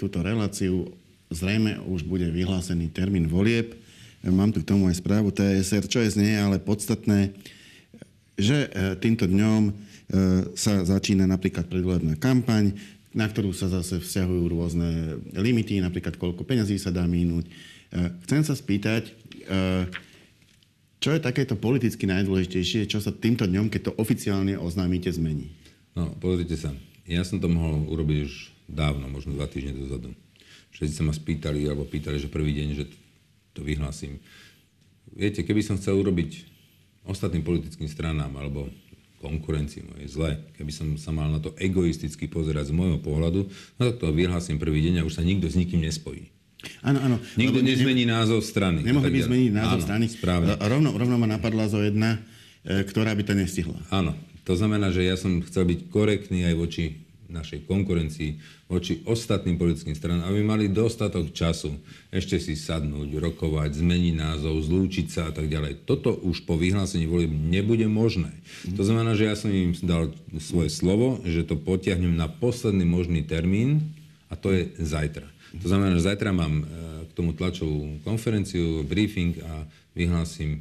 túto 0.00 0.24
reláciu, 0.24 0.88
zrejme 1.28 1.84
už 1.84 2.08
bude 2.08 2.24
vyhlásený 2.32 2.88
termín 2.96 3.28
volieb. 3.28 3.76
Mám 4.24 4.56
tu 4.56 4.64
k 4.64 4.68
tomu 4.72 4.88
aj 4.88 5.00
správu 5.00 5.32
TSR, 5.32 5.84
čo 5.84 6.00
je 6.00 6.12
z 6.12 6.16
nej 6.20 6.36
ale 6.40 6.60
podstatné 6.60 7.32
že 8.40 8.58
e, 8.66 8.68
týmto 8.96 9.28
dňom 9.28 9.62
e, 9.68 9.72
sa 10.56 10.82
začína 10.82 11.28
napríklad 11.28 11.68
predvolebná 11.68 12.16
kampaň, 12.16 12.72
na 13.12 13.28
ktorú 13.28 13.52
sa 13.52 13.68
zase 13.68 14.00
vzťahujú 14.00 14.44
rôzne 14.48 15.20
limity, 15.36 15.78
napríklad 15.84 16.16
koľko 16.16 16.48
peňazí 16.48 16.80
sa 16.80 16.88
dá 16.88 17.04
minúť. 17.04 17.46
E, 17.46 17.50
chcem 18.26 18.42
sa 18.42 18.56
spýtať, 18.56 19.12
čo 21.00 21.10
je 21.10 21.18
takéto 21.18 21.58
politicky 21.58 22.06
najdôležitejšie, 22.06 22.86
čo 22.86 23.02
sa 23.02 23.10
týmto 23.10 23.48
dňom, 23.48 23.66
keď 23.66 23.90
to 23.90 23.96
oficiálne 23.98 24.54
oznámite, 24.54 25.10
zmení? 25.10 25.50
No, 25.96 26.12
pozrite 26.22 26.54
sa. 26.54 26.70
Ja 27.08 27.26
som 27.26 27.42
to 27.42 27.50
mohol 27.50 27.82
urobiť 27.90 28.18
už 28.30 28.34
dávno, 28.70 29.10
možno 29.10 29.34
dva 29.34 29.50
týždne 29.50 29.74
dozadu. 29.74 30.14
Všetci 30.70 30.94
sa 30.94 31.02
ma 31.02 31.10
spýtali, 31.10 31.66
alebo 31.66 31.82
pýtali, 31.82 32.22
že 32.22 32.30
prvý 32.30 32.54
deň, 32.62 32.68
že 32.78 32.84
to 33.56 33.66
vyhlásim. 33.66 34.22
Viete, 35.10 35.42
keby 35.42 35.66
som 35.66 35.74
chcel 35.74 35.98
urobiť 35.98 36.46
ostatným 37.06 37.44
politickým 37.44 37.88
stranám 37.88 38.32
alebo 38.36 38.68
konkurencii 39.20 39.84
mojej 39.84 40.08
zle, 40.08 40.30
keby 40.56 40.72
som 40.72 40.88
sa 40.96 41.12
mal 41.12 41.28
na 41.28 41.38
to 41.38 41.52
egoisticky 41.60 42.24
pozerať 42.24 42.72
z 42.72 42.76
môjho 42.76 42.98
pohľadu, 43.04 43.46
no 43.76 43.80
tak 43.80 44.00
to 44.00 44.08
vyhlásim 44.16 44.56
prvý 44.56 44.80
deň 44.88 45.04
a 45.04 45.06
už 45.06 45.20
sa 45.20 45.22
nikto 45.24 45.44
s 45.44 45.60
nikým 45.60 45.84
nespojí. 45.84 46.32
Áno, 46.84 47.00
áno. 47.00 47.16
Nikto 47.40 47.64
nezmení 47.64 48.04
ne, 48.04 48.16
názov 48.16 48.44
strany. 48.44 48.84
Nemohli 48.84 49.12
by 49.12 49.20
zmeniť 49.28 49.52
názov 49.52 49.80
áno, 49.80 49.84
strany. 49.84 50.04
Správne. 50.12 50.56
Rovno, 50.60 50.92
rovno 50.92 51.16
ma 51.16 51.28
napadla 51.28 51.68
zo 51.72 51.80
jedna, 51.80 52.20
e, 52.64 52.84
ktorá 52.84 53.16
by 53.16 53.22
to 53.24 53.32
nestihla. 53.32 53.80
Áno. 53.88 54.12
To 54.44 54.52
znamená, 54.56 54.92
že 54.92 55.04
ja 55.04 55.16
som 55.16 55.40
chcel 55.44 55.68
byť 55.68 55.88
korektný 55.88 56.44
aj 56.48 56.54
voči 56.56 56.84
našej 57.30 57.64
konkurencii 57.64 58.36
voči 58.66 59.02
ostatným 59.06 59.56
politickým 59.56 59.94
stranám, 59.94 60.30
aby 60.30 60.42
mali 60.42 60.66
dostatok 60.70 61.30
času 61.30 61.74
ešte 62.10 62.38
si 62.42 62.58
sadnúť, 62.58 63.18
rokovať, 63.18 63.78
zmeniť 63.78 64.14
názov, 64.18 64.62
zlúčiť 64.66 65.06
sa 65.10 65.30
a 65.30 65.32
tak 65.32 65.46
ďalej. 65.46 65.86
Toto 65.86 66.14
už 66.14 66.44
po 66.44 66.58
vyhlásení 66.58 67.06
volieb 67.06 67.30
nebude 67.30 67.86
možné. 67.86 68.34
To 68.74 68.82
znamená, 68.82 69.14
že 69.14 69.30
ja 69.30 69.34
som 69.38 69.50
im 69.50 69.74
dal 69.86 70.14
svoje 70.42 70.70
slovo, 70.70 71.22
že 71.22 71.46
to 71.46 71.58
potiahnem 71.58 72.14
na 72.14 72.26
posledný 72.26 72.84
možný 72.84 73.22
termín 73.22 73.94
a 74.30 74.34
to 74.34 74.50
je 74.54 74.70
zajtra. 74.78 75.26
To 75.58 75.66
znamená, 75.66 75.98
že 75.98 76.06
zajtra 76.06 76.30
mám 76.30 76.62
e, 76.62 76.64
k 77.10 77.12
tomu 77.18 77.34
tlačovú 77.34 77.98
konferenciu, 78.06 78.86
briefing 78.86 79.34
a 79.42 79.66
vyhlásim 79.98 80.50
e, 80.54 80.58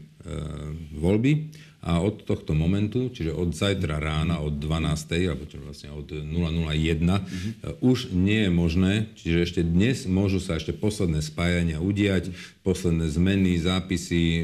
voľby 0.98 1.54
a 1.80 2.04
od 2.04 2.28
tohto 2.28 2.52
momentu, 2.52 3.08
čiže 3.08 3.32
od 3.32 3.56
zajtra 3.56 4.04
rána, 4.04 4.44
od 4.44 4.60
12. 4.60 5.32
alebo 5.32 5.48
čo 5.48 5.64
vlastne 5.64 5.96
od 5.96 6.12
001, 6.12 7.00
mm-hmm. 7.00 7.80
už 7.80 8.12
nie 8.12 8.48
je 8.48 8.52
možné, 8.52 8.94
čiže 9.16 9.38
ešte 9.48 9.62
dnes 9.64 10.04
môžu 10.04 10.44
sa 10.44 10.60
ešte 10.60 10.76
posledné 10.76 11.24
spájania 11.24 11.80
udiať, 11.80 12.36
posledné 12.68 13.08
zmeny, 13.08 13.56
zápisy, 13.56 14.44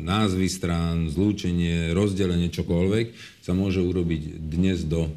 názvy 0.00 0.48
strán, 0.48 1.12
zlúčenie, 1.12 1.92
rozdelenie, 1.92 2.48
čokoľvek 2.48 3.12
sa 3.44 3.52
môže 3.52 3.84
urobiť 3.84 4.40
dnes 4.40 4.88
do, 4.88 5.12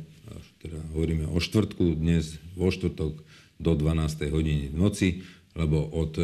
teda 0.60 0.84
hovoríme 0.92 1.32
o 1.32 1.40
štvrtku, 1.40 1.96
dnes 1.96 2.44
vo 2.60 2.76
štvrtok 2.76 3.24
do 3.56 3.72
12. 3.72 4.36
hodiny 4.36 4.64
v 4.68 4.76
noci, 4.76 5.10
lebo 5.56 5.80
od 5.96 6.14
e, 6.20 6.24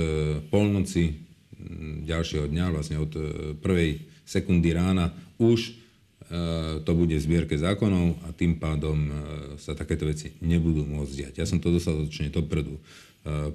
polnoci 0.51 1.27
ďalšieho 2.03 2.47
dňa, 2.47 2.65
vlastne 2.75 2.97
od 2.99 3.11
e, 3.15 3.21
prvej 3.59 4.06
sekundy 4.27 4.75
rána 4.75 5.15
už 5.39 5.71
e, 5.71 5.73
to 6.83 6.91
bude 6.91 7.15
v 7.15 7.23
zbierke 7.23 7.55
zákonov 7.55 8.19
a 8.27 8.35
tým 8.35 8.59
pádom 8.59 8.97
e, 8.99 9.11
sa 9.55 9.71
takéto 9.71 10.03
veci 10.03 10.35
nebudú 10.43 10.83
môcť 10.83 11.13
diať. 11.15 11.33
Ja 11.39 11.47
som 11.47 11.63
to 11.63 11.71
dostatočne 11.71 12.27
dopredu 12.27 12.75
e, 12.75 12.81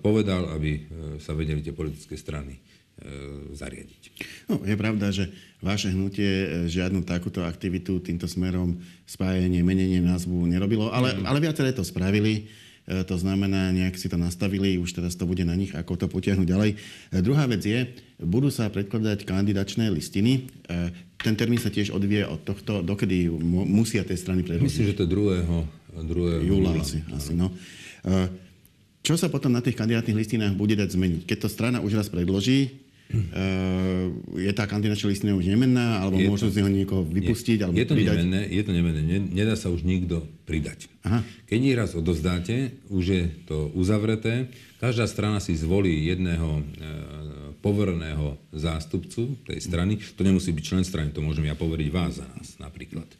povedal, 0.00 0.48
aby 0.56 0.88
sa 1.20 1.36
vedeli 1.36 1.60
tie 1.60 1.76
politické 1.76 2.16
strany 2.16 2.56
zariadiť. 3.50 4.02
No, 4.46 4.62
je 4.62 4.76
pravda, 4.78 5.10
že 5.10 5.26
vaše 5.58 5.90
hnutie 5.90 6.68
žiadnu 6.70 7.02
takúto 7.02 7.42
aktivitu 7.42 7.98
týmto 7.98 8.30
smerom 8.30 8.78
spájanie, 9.10 9.58
menenie 9.66 9.98
názvu 9.98 10.46
nerobilo, 10.46 10.92
ale, 10.92 11.16
mm. 11.18 11.26
ale 11.26 11.38
viaceré 11.42 11.74
to 11.74 11.82
spravili. 11.82 12.46
To 12.92 13.16
znamená, 13.16 13.72
nejak 13.72 13.96
si 13.96 14.12
to 14.12 14.20
nastavili, 14.20 14.76
už 14.76 14.92
teraz 14.92 15.16
to 15.16 15.25
bude 15.25 15.40
na 15.49 15.56
nich, 15.56 15.72
ako 15.72 15.96
to 15.96 16.06
potiahnuť 16.12 16.44
ďalej. 16.44 16.70
Druhá 17.25 17.49
vec 17.49 17.64
je, 17.64 17.88
budú 18.20 18.52
sa 18.52 18.68
predkladať 18.68 19.25
kandidačné 19.25 19.88
listiny. 19.88 20.52
E, 20.68 20.92
ten 21.16 21.32
termín 21.32 21.56
sa 21.56 21.72
tiež 21.72 21.94
odvie 21.94 22.26
od 22.26 22.44
tohto, 22.44 22.84
dokedy 22.84 23.32
musia 23.49 24.04
tie 24.04 24.18
strany 24.18 24.44
predložiť. 24.44 24.68
Myslím, 24.68 24.88
že 24.92 24.99
to 24.99 25.04
je 25.08 25.11
2. 25.11 26.04
2. 26.04 26.49
júla 26.49 26.76
asi. 26.76 27.00
asi 27.12 27.32
no. 27.32 27.54
E, 28.04 28.28
čo 29.02 29.18
sa 29.18 29.26
potom 29.26 29.50
na 29.50 29.64
tých 29.64 29.75
kandidátnych 29.75 30.18
listinách 30.18 30.54
bude 30.54 30.78
dať 30.78 30.94
zmeniť? 30.94 31.22
Keď 31.26 31.38
to 31.42 31.49
strana 31.50 31.78
už 31.82 31.99
raz 31.99 32.06
predloží, 32.06 32.81
Uh, 33.12 34.40
je 34.40 34.52
tá 34.57 34.64
kandidačná 34.64 35.12
listina 35.12 35.37
už 35.37 35.45
nemenná, 35.45 36.00
alebo 36.00 36.16
je 36.16 36.28
môžu 36.33 36.49
to, 36.49 36.57
z 36.57 36.64
neho 36.64 36.71
niekoho 36.73 37.04
vypustiť? 37.04 37.59
Je, 37.61 37.64
alebo 37.64 37.76
je 37.76 37.87
to 37.87 37.95
pridať? 37.95 38.16
nemenné, 38.16 38.40
je 38.49 38.62
to 38.64 38.73
nemenné. 38.73 39.00
Nedá 39.28 39.54
sa 39.54 39.69
už 39.69 39.85
nikto 39.85 40.25
pridať. 40.49 40.88
Aha. 41.04 41.21
Keď 41.47 41.59
ich 41.61 41.76
raz 41.76 41.92
odozdáte, 41.92 42.73
už 42.88 43.04
je 43.04 43.25
to 43.45 43.69
uzavreté. 43.76 44.49
Každá 44.83 45.07
strana 45.07 45.38
si 45.38 45.54
zvolí 45.54 46.11
jedného 46.11 46.59
e, 46.59 46.62
poverného 47.62 48.35
zástupcu 48.50 49.38
tej 49.47 49.62
strany. 49.62 49.95
To 50.19 50.26
nemusí 50.26 50.50
byť 50.50 50.64
člen 50.64 50.83
strany, 50.83 51.14
to 51.14 51.23
môžem 51.23 51.47
ja 51.47 51.54
poveriť 51.54 51.88
vás 51.95 52.19
za 52.19 52.26
nás 52.26 52.59
napríklad. 52.59 53.07
E, 53.07 53.16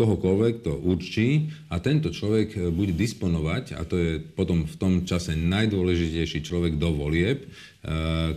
kohokoľvek 0.00 0.54
to 0.64 0.72
určí 0.80 1.52
a 1.68 1.76
tento 1.76 2.08
človek 2.08 2.48
e, 2.56 2.60
bude 2.72 2.96
disponovať, 2.96 3.76
a 3.76 3.84
to 3.84 4.00
je 4.00 4.12
potom 4.16 4.64
v 4.64 4.76
tom 4.80 4.92
čase 5.04 5.36
najdôležitejší 5.36 6.40
človek 6.40 6.80
do 6.80 6.88
volieb, 6.96 7.44
e, 7.44 7.48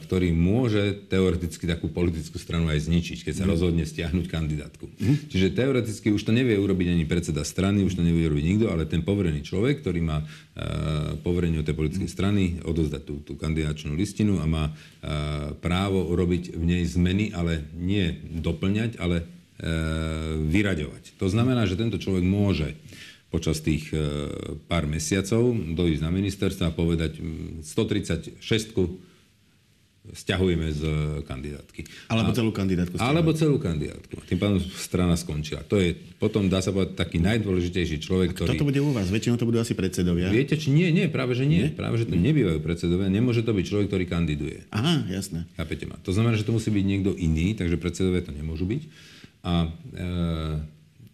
ktorý 0.04 0.36
môže 0.36 1.08
teoreticky 1.08 1.64
takú 1.64 1.88
politickú 1.88 2.36
stranu 2.36 2.68
aj 2.68 2.84
zničiť, 2.84 3.24
keď 3.24 3.34
sa 3.34 3.46
mhm. 3.48 3.52
rozhodne 3.56 3.86
stiahnuť 3.88 4.26
kandidátku. 4.28 4.92
Mm. 5.00 5.32
Čiže 5.32 5.56
teoreticky 5.56 6.12
už 6.12 6.28
to 6.28 6.36
nevie 6.36 6.60
urobiť 6.60 6.92
ani 6.92 7.08
predseda 7.08 7.48
strany, 7.48 7.88
už 7.88 7.96
to 7.96 8.04
nevie 8.04 8.28
urobiť 8.28 8.44
nikto, 8.44 8.66
ale 8.68 8.84
ten 8.84 9.00
poverený 9.00 9.48
človek, 9.48 9.80
ktorý 9.80 10.04
má 10.04 10.20
e, 10.20 10.26
poverenie 11.24 11.64
od 11.64 11.68
tej 11.68 11.80
politickej 11.80 12.12
strany, 12.12 12.60
odozdať 12.68 13.02
tú, 13.08 13.24
tú 13.24 13.34
kandidačnú 13.40 13.96
listinu 13.96 14.44
a 14.44 14.46
má 14.50 14.76
právo 15.60 16.00
urobiť 16.16 16.56
v 16.56 16.64
nej 16.64 16.84
zmeny, 16.88 17.36
ale 17.36 17.68
nie 17.76 18.16
doplňať, 18.40 18.96
ale 18.96 19.28
vyraďovať. 20.50 21.16
To 21.18 21.28
znamená, 21.32 21.64
že 21.64 21.80
tento 21.80 21.96
človek 21.96 22.24
môže 22.26 22.76
počas 23.34 23.66
tých 23.66 23.90
e, 23.90 23.98
pár 24.70 24.86
mesiacov 24.86 25.58
dojsť 25.58 26.02
na 26.06 26.14
ministerstvo 26.14 26.70
a 26.70 26.76
povedať 26.76 27.18
136 27.66 28.38
stiahujeme 30.04 30.68
z 30.76 30.84
kandidátky. 31.24 32.12
Alebo 32.12 32.36
celú 32.36 32.52
kandidátku. 32.52 33.00
Stiahujeme. 33.00 33.16
Alebo 33.16 33.32
celú 33.32 33.56
kandidátku. 33.56 34.20
Tým 34.28 34.36
pádom 34.36 34.60
strana 34.60 35.16
skončila. 35.16 35.64
To 35.72 35.80
je 35.80 35.96
potom, 36.20 36.52
dá 36.52 36.60
sa 36.60 36.76
povedať, 36.76 37.00
taký 37.00 37.24
najdôležitejší 37.24 38.04
človek, 38.04 38.36
ktorý... 38.36 38.52
Kto 38.52 38.60
to 38.60 38.68
bude 38.68 38.84
u 38.84 38.92
vás? 38.92 39.08
Väčšinou 39.08 39.40
to 39.40 39.48
budú 39.48 39.64
asi 39.64 39.80
predsedovia. 39.80 40.28
Viete, 40.28 40.60
či 40.60 40.76
nie? 40.76 40.92
Nie, 40.92 41.08
práve 41.08 41.40
že 41.40 41.48
nie. 41.48 41.72
nie? 41.72 41.72
Práve 41.72 42.04
že 42.04 42.12
to 42.12 42.20
nebývajú 42.20 42.60
predsedovia. 42.60 43.08
Nemôže 43.08 43.48
to 43.48 43.56
byť 43.56 43.64
človek, 43.64 43.88
ktorý 43.88 44.06
kandiduje. 44.12 44.68
Aha, 44.76 45.08
jasné. 45.08 45.48
Chápete 45.56 45.88
ma? 45.88 45.96
To 46.04 46.12
znamená, 46.12 46.36
že 46.36 46.44
to 46.44 46.52
musí 46.52 46.68
byť 46.68 46.84
niekto 46.84 47.16
iný, 47.16 47.56
takže 47.56 47.80
predsedovia 47.80 48.28
to 48.28 48.36
nemôžu 48.36 48.68
byť. 48.68 48.84
A 49.44 49.68
e, 49.68 50.08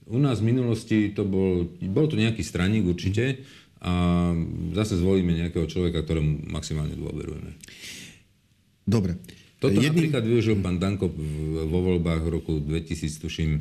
u 0.10 0.18
nás 0.22 0.42
v 0.42 0.50
minulosti 0.54 1.10
to 1.14 1.26
bol, 1.26 1.66
bol 1.90 2.06
to 2.06 2.18
nejaký 2.18 2.46
straník 2.46 2.86
určite 2.86 3.42
a 3.80 4.34
zase 4.76 5.00
zvolíme 5.00 5.34
nejakého 5.34 5.66
človeka, 5.66 6.06
ktorému 6.06 6.52
maximálne 6.52 6.94
dôverujeme. 6.94 7.58
Dobre. 8.86 9.18
Toto 9.60 9.76
Jedným... 9.76 10.10
napríklad 10.10 10.24
využil 10.24 10.56
pán 10.64 10.80
Danko 10.80 11.12
vo 11.68 11.80
voľbách 11.84 12.24
roku 12.32 12.64
2000, 12.64 13.24
tuším, 13.24 13.52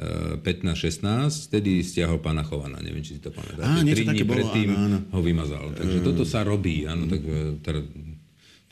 15-16, 0.00 1.52
vtedy 1.52 1.84
stiahol 1.84 2.18
pána 2.18 2.42
Chovana, 2.42 2.80
neviem, 2.80 3.04
či 3.04 3.20
si 3.20 3.22
to 3.22 3.28
pamätáte. 3.28 3.60
Á, 3.60 3.84
Tri 3.84 4.02
dní 4.08 4.24
predtým 4.24 4.68
áno, 4.72 4.80
áno. 4.88 4.98
ho 5.12 5.20
vymazal. 5.20 5.64
Takže 5.76 5.98
uh, 6.00 6.04
toto 6.04 6.24
sa 6.24 6.40
robí, 6.42 6.88
áno, 6.88 7.04
tak 7.06 7.20
e, 7.20 7.60
teda, 7.60 7.80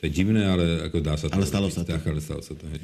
to 0.01 0.09
je 0.09 0.17
divné, 0.17 0.41
ale 0.49 0.89
ako 0.89 0.97
dá 0.97 1.13
sa 1.13 1.29
to. 1.29 1.37
Ale 1.37 1.45
stalo 1.45 1.69
sa 1.69 1.85
to. 1.85 1.93
Tak, 1.93 2.01
ale 2.09 2.17
stalo 2.17 2.41
sa 2.41 2.57
to. 2.57 2.65
Hej. 2.65 2.81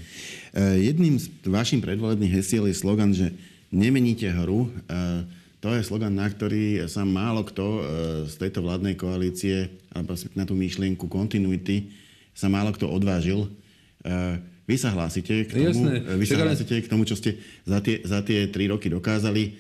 Jedným 0.93 1.17
z 1.17 1.33
vašich 1.49 1.81
predvolebných 1.81 2.29
hesiel 2.29 2.69
je 2.69 2.77
slogan, 2.77 3.09
že 3.09 3.33
nemeníte 3.73 4.29
hru. 4.29 4.69
To 5.65 5.73
je 5.73 5.81
slogan, 5.81 6.13
na 6.13 6.29
ktorý 6.29 6.85
sa 6.85 7.01
málo 7.01 7.41
kto 7.41 7.81
z 8.29 8.37
tejto 8.37 8.61
vládnej 8.61 8.93
koalície, 8.93 9.65
alebo 9.89 10.13
na 10.37 10.45
tú 10.45 10.53
myšlienku 10.53 11.09
kontinuity, 11.09 11.89
sa 12.37 12.53
málo 12.53 12.69
kto 12.69 12.85
odvážil. 12.85 13.49
E, 14.05 14.37
vy 14.69 14.77
sa 14.77 14.93
hlásite 14.93 15.49
k 15.49 15.57
tomu, 15.57 15.89
Jasné. 15.89 16.21
vy 16.21 16.25
sa 16.29 16.37
hlásite 16.37 16.75
k 16.85 16.85
tomu, 16.85 17.01
čo 17.09 17.17
ste 17.17 17.41
za 17.65 17.81
tie, 17.81 18.05
za 18.05 18.21
tie 18.21 18.45
tri 18.53 18.69
roky 18.69 18.93
dokázali. 18.93 19.57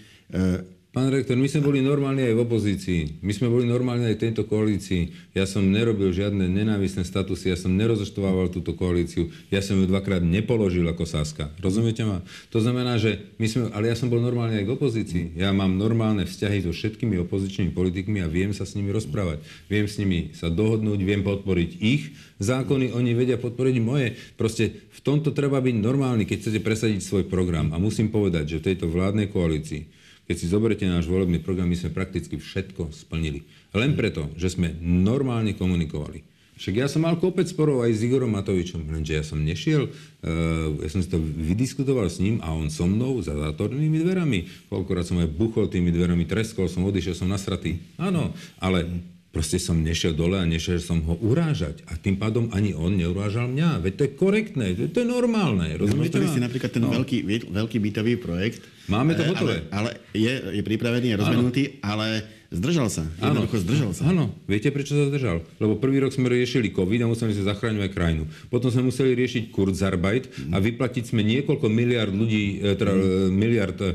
Pán 0.95 1.11
rektor, 1.11 1.35
my 1.35 1.51
sme 1.51 1.67
boli 1.67 1.79
normálni 1.83 2.25
aj 2.25 2.33
v 2.33 2.43
opozícii. 2.47 3.01
My 3.19 3.35
sme 3.35 3.51
boli 3.51 3.67
normálni 3.67 4.07
aj 4.07 4.17
v 4.17 4.23
tejto 4.23 4.47
koalícii. 4.47 5.11
Ja 5.35 5.43
som 5.43 5.67
nerobil 5.67 6.15
žiadne 6.15 6.47
nenávisné 6.47 7.03
statusy, 7.03 7.51
ja 7.51 7.59
som 7.59 7.75
nerozoštovával 7.75 8.47
túto 8.49 8.71
koalíciu. 8.71 9.27
Ja 9.51 9.59
som 9.59 9.77
ju 9.77 9.85
dvakrát 9.85 10.23
nepoložil 10.23 10.87
ako 10.87 11.03
Saska. 11.03 11.51
Rozumiete 11.59 12.07
ma? 12.07 12.23
To 12.55 12.63
znamená, 12.63 12.95
že 12.97 13.19
my 13.35 13.45
sme... 13.51 13.61
Ale 13.75 13.91
ja 13.91 13.99
som 13.99 14.07
bol 14.07 14.23
normálne 14.23 14.63
aj 14.63 14.65
v 14.65 14.73
opozícii. 14.79 15.25
Ja 15.35 15.51
mám 15.51 15.75
normálne 15.75 16.23
vzťahy 16.23 16.63
so 16.63 16.71
všetkými 16.71 17.19
opozičnými 17.29 17.75
politikmi 17.75 18.23
a 18.23 18.31
viem 18.31 18.55
sa 18.55 18.63
s 18.63 18.73
nimi 18.79 18.89
rozprávať. 18.95 19.43
Viem 19.67 19.85
s 19.91 19.99
nimi 19.99 20.31
sa 20.39 20.47
dohodnúť, 20.47 21.03
viem 21.03 21.19
podporiť 21.21 21.83
ich 21.83 22.15
zákony, 22.39 22.95
oni 22.95 23.11
vedia 23.11 23.35
podporiť 23.35 23.75
moje. 23.83 24.15
Proste 24.39 24.87
v 24.95 24.99
tomto 25.03 25.35
treba 25.35 25.59
byť 25.59 25.75
normálny, 25.77 26.23
keď 26.23 26.47
chcete 26.47 26.59
presadiť 26.63 27.03
svoj 27.03 27.23
program. 27.27 27.75
A 27.75 27.77
musím 27.77 28.07
povedať, 28.07 28.55
že 28.55 28.59
v 28.63 28.67
tejto 28.71 28.87
vládnej 28.87 29.27
koalícii 29.29 29.96
keď 30.27 30.35
si 30.35 30.51
zoberiete 30.51 30.83
náš 30.83 31.07
volebný 31.07 31.39
program, 31.39 31.71
my 31.71 31.79
sme 31.79 31.95
prakticky 31.95 32.35
všetko 32.35 32.91
splnili. 32.91 33.47
Len 33.71 33.95
preto, 33.95 34.27
že 34.35 34.51
sme 34.51 34.75
normálne 34.83 35.55
komunikovali. 35.55 36.27
Však 36.57 36.73
ja 36.73 36.89
som 36.89 37.05
mal 37.05 37.21
kopec 37.21 37.45
sporov 37.45 37.85
aj 37.85 37.93
s 37.93 38.01
Igorom 38.01 38.33
Matovičom, 38.33 38.89
lenže 38.89 39.13
ja 39.13 39.21
som 39.21 39.37
nešiel, 39.37 39.93
uh, 39.93 40.73
ja 40.81 40.89
som 40.89 41.05
si 41.05 41.09
to 41.09 41.21
vydiskutoval 41.21 42.09
s 42.09 42.17
ním 42.17 42.41
a 42.41 42.49
on 42.49 42.73
so 42.73 42.89
mnou 42.89 43.21
za 43.21 43.37
zátornými 43.37 44.01
dverami. 44.01 44.49
Koľkokrát 44.65 45.05
som 45.05 45.21
aj 45.21 45.29
buchol 45.37 45.69
tými 45.69 45.93
dverami, 45.93 46.25
treskol 46.25 46.65
som, 46.65 46.81
odišiel 46.89 47.13
som 47.13 47.29
nasratý. 47.29 47.77
Áno, 48.01 48.33
ale 48.57 48.89
proste 49.29 49.61
som 49.61 49.77
nešiel 49.77 50.17
dole 50.17 50.41
a 50.41 50.49
nešiel 50.49 50.81
som 50.81 50.97
ho 51.05 51.13
urážať. 51.21 51.85
A 51.85 51.93
tým 51.93 52.17
pádom 52.17 52.49
ani 52.49 52.73
on 52.73 52.97
neurážal 52.97 53.45
mňa. 53.45 53.85
Veď 53.85 53.93
to 53.93 54.03
je 54.09 54.11
korektné, 54.17 54.65
to, 54.73 54.89
to 54.89 55.05
je 55.05 55.07
normálne. 55.07 55.77
Rozumiete? 55.77 56.17
No, 56.17 56.25
si 56.25 56.41
napríklad 56.41 56.73
ten 56.73 56.81
no. 56.81 56.89
veľký, 56.89 57.21
veľký 57.53 57.77
bytový 57.77 58.17
projekt. 58.17 58.65
Máme 58.87 59.15
to 59.15 59.23
hotové. 59.27 59.67
Ale, 59.71 59.95
ale 59.95 60.15
je, 60.15 60.33
je 60.59 60.63
pripravený, 60.63 61.11
je 61.13 61.17
rozmenutý, 61.19 61.63
ale 61.83 62.23
Zdržal 62.47 62.87
sa. 62.87 63.03
Jednoducho 63.19 63.59
zdržal 63.59 63.91
sa. 63.91 64.07
Áno. 64.07 64.31
Viete, 64.47 64.71
prečo 64.71 64.95
sa 64.95 65.11
zdržal? 65.11 65.43
Lebo 65.59 65.75
prvý 65.75 65.99
rok 65.99 66.15
sme 66.15 66.31
riešili 66.31 66.71
COVID 66.71 67.03
a 67.03 67.11
museli 67.11 67.35
sme 67.35 67.43
zachráňovať 67.43 67.91
krajinu. 67.91 68.23
Potom 68.47 68.71
sme 68.71 68.87
museli 68.87 69.19
riešiť 69.19 69.51
Kurzarbeit 69.51 70.31
a 70.55 70.63
vyplatiť 70.63 71.11
sme 71.11 71.27
niekoľko 71.27 71.67
miliard 71.67 72.15
ľudí, 72.15 72.63
e, 72.63 72.79
teda 72.79 72.95
mm. 72.95 73.31
miliard 73.35 73.75
e, 73.83 73.91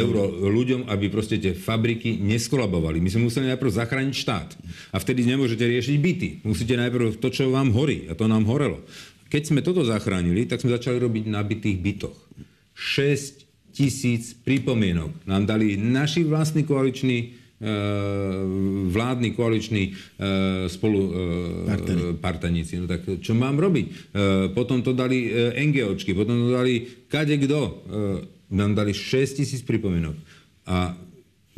eur 0.00 0.14
ľuďom, 0.48 0.88
aby 0.88 1.12
proste 1.12 1.36
tie 1.36 1.52
fabriky 1.52 2.16
neskolabovali. 2.24 3.04
My 3.04 3.12
sme 3.12 3.28
museli 3.28 3.52
najprv 3.52 3.76
zachrániť 3.84 4.14
štát. 4.16 4.48
A 4.88 4.96
vtedy 4.96 5.28
nemôžete 5.28 5.68
riešiť 5.68 5.96
byty. 6.00 6.28
Musíte 6.48 6.72
najprv 6.72 7.20
to, 7.20 7.28
čo 7.28 7.52
vám 7.52 7.76
horí. 7.76 8.08
A 8.08 8.16
to 8.16 8.24
nám 8.24 8.48
horelo. 8.48 8.80
Keď 9.28 9.52
sme 9.52 9.60
toto 9.60 9.84
zachránili, 9.84 10.48
tak 10.48 10.64
sme 10.64 10.72
začali 10.72 10.96
robiť 10.96 11.28
na 11.28 11.44
bytých 11.44 11.76
bytoch. 11.84 12.16
6 12.72 13.47
tisíc 13.78 14.34
pripomienok 14.42 15.22
nám 15.22 15.46
dali 15.46 15.78
naši 15.78 16.26
vlastní 16.26 16.66
koaliční 16.66 17.38
E, 17.58 17.66
vládni 18.86 19.30
koaliční 19.34 19.90
e, 19.90 20.68
spolu 20.68 21.10
e, 21.10 22.14
partaníci. 22.14 22.78
No 22.78 22.86
tak 22.86 23.02
čo 23.18 23.34
mám 23.34 23.58
robiť? 23.58 24.14
Potom 24.54 24.78
to 24.78 24.94
dali 24.94 25.26
NGOčky, 25.58 26.14
potom 26.14 26.38
to 26.38 26.54
dali 26.54 26.86
kade 27.10 27.34
kto. 27.34 27.82
Nám 28.54 28.78
dali 28.78 28.94
6 28.94 29.42
tisíc 29.42 29.66
pripomienok. 29.66 30.14
A 30.70 30.94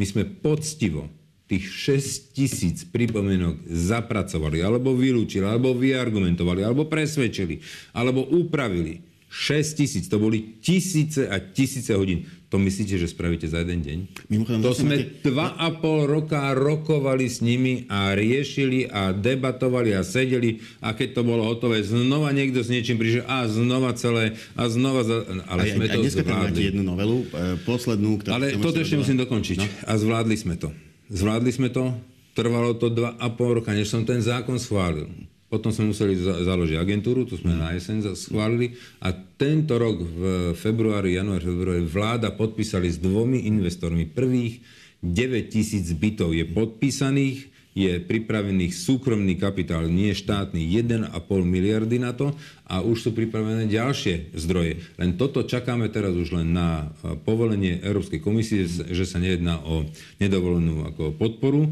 my 0.00 0.04
sme 0.08 0.24
poctivo 0.24 1.12
tých 1.44 1.68
6 1.68 2.32
tisíc 2.32 2.88
pripomienok 2.88 3.68
zapracovali, 3.68 4.64
alebo 4.64 4.96
vylúčili, 4.96 5.44
alebo 5.44 5.76
vyargumentovali, 5.76 6.64
alebo 6.64 6.88
presvedčili, 6.88 7.60
alebo 7.92 8.24
upravili. 8.24 9.04
6 9.30 9.78
tisíc, 9.78 10.10
to 10.10 10.18
boli 10.18 10.58
tisíce 10.58 11.22
a 11.30 11.38
tisíce 11.38 11.94
hodín. 11.94 12.26
To 12.50 12.58
myslíte, 12.58 12.98
že 12.98 13.06
spravíte 13.06 13.46
za 13.46 13.62
jeden 13.62 13.78
deň? 13.78 13.98
Mimochodom, 14.26 14.58
to 14.58 14.74
sme 14.74 14.98
máte... 14.98 15.22
dva 15.22 15.54
a 15.54 15.70
pol 15.70 16.02
roka 16.10 16.50
rokovali 16.50 17.30
s 17.30 17.38
nimi 17.38 17.86
a 17.86 18.10
riešili 18.10 18.90
a 18.90 19.14
debatovali 19.14 19.94
a 19.94 20.02
sedeli 20.02 20.58
a 20.82 20.90
keď 20.90 21.14
to 21.14 21.22
bolo 21.22 21.46
hotové, 21.46 21.78
znova 21.86 22.34
niekto 22.34 22.58
s 22.58 22.74
niečím 22.74 22.98
prišiel 22.98 23.22
a 23.30 23.46
znova 23.46 23.94
celé 23.94 24.34
a 24.58 24.66
znova... 24.66 25.06
Za... 25.06 25.22
Ale 25.46 25.62
aj, 25.62 25.70
sme 25.78 25.84
aj, 25.86 25.90
to 25.94 26.00
dneska 26.02 26.22
zvládli. 26.26 26.60
jednu 26.74 26.82
novelu, 26.82 27.16
e, 27.22 27.54
poslednú, 27.62 28.18
ktorú... 28.18 28.34
Ale 28.34 28.58
toto 28.58 28.82
ešte 28.82 28.98
musím 28.98 29.22
dokončiť. 29.22 29.56
No? 29.62 29.66
A 29.86 29.92
zvládli 29.94 30.34
sme 30.34 30.58
to. 30.58 30.74
Zvládli 31.06 31.54
sme 31.54 31.70
to, 31.70 31.94
trvalo 32.34 32.74
to 32.74 32.90
dva 32.90 33.14
a 33.14 33.30
pol 33.30 33.62
roka, 33.62 33.70
než 33.70 33.94
som 33.94 34.02
ten 34.02 34.18
zákon 34.18 34.58
schválil. 34.58 35.06
Potom 35.50 35.74
sme 35.74 35.90
museli 35.90 36.14
založiť 36.22 36.78
agentúru, 36.78 37.26
tu 37.26 37.34
sme 37.34 37.58
na 37.58 37.74
jeseň 37.74 38.14
schválili. 38.14 38.78
A 39.02 39.10
tento 39.10 39.82
rok 39.82 39.98
v 39.98 40.22
februári, 40.54 41.18
januári, 41.18 41.42
februári 41.42 41.82
vláda 41.82 42.30
podpísali 42.30 42.86
s 42.86 43.02
dvomi 43.02 43.50
investormi. 43.50 44.06
Prvých 44.06 44.62
9 45.02 45.50
tisíc 45.50 45.90
bytov 45.90 46.38
je 46.38 46.46
podpísaných, 46.46 47.49
je 47.70 48.02
pripravených 48.02 48.74
súkromný 48.74 49.38
kapitál, 49.38 49.86
nie 49.86 50.10
štátny, 50.10 50.58
1,5 50.58 51.14
miliardy 51.46 52.02
na 52.02 52.10
to 52.10 52.34
a 52.66 52.82
už 52.82 52.98
sú 52.98 53.10
pripravené 53.14 53.70
ďalšie 53.70 54.34
zdroje. 54.34 54.82
Len 54.98 55.14
toto 55.14 55.46
čakáme 55.46 55.86
teraz 55.86 56.14
už 56.14 56.34
len 56.34 56.50
na 56.50 56.90
e, 57.02 57.14
povolenie 57.22 57.78
Európskej 57.78 58.18
komisie, 58.18 58.66
že 58.66 59.06
sa 59.06 59.22
nejedná 59.22 59.62
o 59.62 59.86
nedovolenú 60.18 60.82
ako 60.90 61.14
podporu 61.14 61.66
e, 61.66 61.70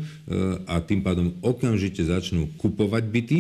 a 0.71 0.79
tým 0.79 1.03
pádom 1.03 1.35
okamžite 1.43 2.07
začnú 2.07 2.47
kupovať 2.63 3.05
byty 3.11 3.39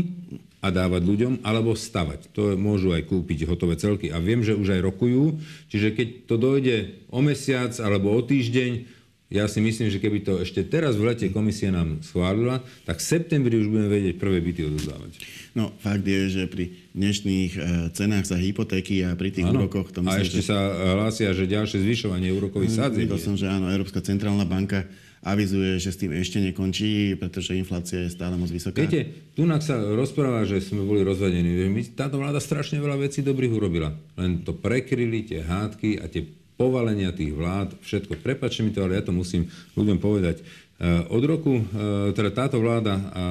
a 0.59 0.75
dávať 0.75 1.03
ľuďom, 1.07 1.33
alebo 1.47 1.79
stavať. 1.79 2.35
To 2.35 2.59
môžu 2.59 2.90
aj 2.90 3.07
kúpiť 3.07 3.47
hotové 3.47 3.79
celky. 3.79 4.11
A 4.11 4.18
viem, 4.18 4.42
že 4.42 4.59
už 4.59 4.75
aj 4.75 4.90
rokujú, 4.90 5.38
čiže 5.71 5.94
keď 5.94 6.09
to 6.27 6.35
dojde 6.35 6.77
o 7.14 7.23
mesiac 7.23 7.71
alebo 7.79 8.11
o 8.11 8.18
týždeň, 8.18 8.98
ja 9.29 9.45
si 9.45 9.61
myslím, 9.61 9.93
že 9.93 10.01
keby 10.01 10.25
to 10.25 10.41
ešte 10.41 10.64
teraz 10.64 10.97
v 10.97 11.12
lete 11.12 11.29
komisia 11.29 11.69
nám 11.69 12.01
schválila, 12.01 12.64
tak 12.88 12.97
v 12.97 13.05
septembri 13.05 13.61
už 13.61 13.69
budeme 13.69 13.93
vedieť 13.93 14.17
prvé 14.17 14.41
byty 14.41 14.73
odozdávať. 14.73 15.12
No, 15.53 15.69
fakt 15.85 16.01
je, 16.09 16.33
že 16.33 16.43
pri 16.49 16.73
dnešných 16.97 17.53
e, 17.53 17.61
cenách 17.93 18.25
za 18.25 18.41
hypotéky 18.41 19.05
a 19.05 19.12
pri 19.12 19.29
tých 19.29 19.45
ano. 19.45 19.69
úrokoch... 19.69 19.93
To 19.93 20.01
myslím, 20.01 20.17
a 20.17 20.25
ešte 20.25 20.41
že... 20.41 20.49
sa 20.49 20.59
hlásia, 20.97 21.29
že 21.37 21.45
ďalšie 21.45 21.77
zvyšovanie 21.85 22.33
úrokových 22.33 22.73
sadzieb. 22.73 23.05
Videl 23.05 23.21
som, 23.21 23.37
že 23.37 23.53
áno, 23.53 23.69
Európska 23.69 24.01
centrálna 24.01 24.49
banka 24.49 24.88
avizuje, 25.21 25.77
že 25.77 25.93
s 25.93 26.01
tým 26.01 26.17
ešte 26.17 26.41
nekončí, 26.41 27.19
pretože 27.21 27.53
inflácia 27.53 28.07
je 28.07 28.14
stále 28.14 28.38
moc 28.38 28.49
vysoká. 28.49 28.81
Viete, 28.81 29.35
tu 29.37 29.45
sa 29.61 29.77
rozpráva, 29.77 30.49
že 30.49 30.62
sme 30.62 30.87
boli 30.87 31.05
rozvedení. 31.05 31.53
Táto 31.93 32.17
vláda 32.17 32.41
strašne 32.41 32.81
veľa 32.81 32.97
vecí 32.97 33.21
dobrých 33.21 33.53
urobila. 33.53 33.93
Len 34.17 34.41
to 34.47 34.57
prekryli 34.57 35.27
tie 35.27 35.45
hádky 35.45 36.01
a 36.01 36.09
tie 36.09 36.33
povalenia 36.59 37.14
tých 37.14 37.31
vlád, 37.31 37.79
všetko. 37.87 38.18
Prepačte 38.18 38.66
mi 38.66 38.75
to, 38.75 38.83
ale 38.83 38.99
ja 38.99 39.03
to 39.07 39.14
musím 39.14 39.47
ľuďom 39.79 40.03
povedať. 40.03 40.42
Eh, 40.42 41.07
od 41.09 41.23
roku, 41.23 41.62
eh, 41.62 42.11
teda 42.12 42.35
táto 42.35 42.59
vláda 42.59 42.99
a 43.14 43.25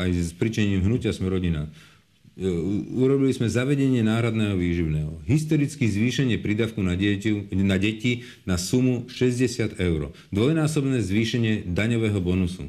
aj 0.00 0.10
s 0.16 0.32
pričením 0.32 0.80
hnutia 0.80 1.12
sme 1.12 1.28
rodina, 1.28 1.68
urobili 2.98 3.30
sme 3.30 3.46
zavedenie 3.46 4.02
náhradného 4.02 4.58
výživného. 4.58 5.22
Historicky 5.22 5.86
zvýšenie 5.86 6.42
prídavku 6.42 6.82
na 6.82 6.98
na 7.54 7.76
deti 7.78 8.26
na 8.42 8.58
sumu 8.58 9.06
60 9.06 9.78
eur. 9.78 10.10
Dvojnásobné 10.34 10.98
zvýšenie 10.98 11.70
daňového 11.70 12.18
bonusu. 12.18 12.66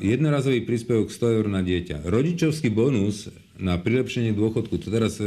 Jednorazový 0.00 0.64
príspevok 0.64 1.12
100 1.12 1.36
eur 1.36 1.46
na 1.52 1.60
dieťa. 1.60 2.08
Rodičovský 2.08 2.72
bonus 2.72 3.28
na 3.58 3.78
prilepšenie 3.78 4.34
dôchodku, 4.34 4.82
to 4.82 4.90
teraz 4.90 5.22
e, 5.22 5.26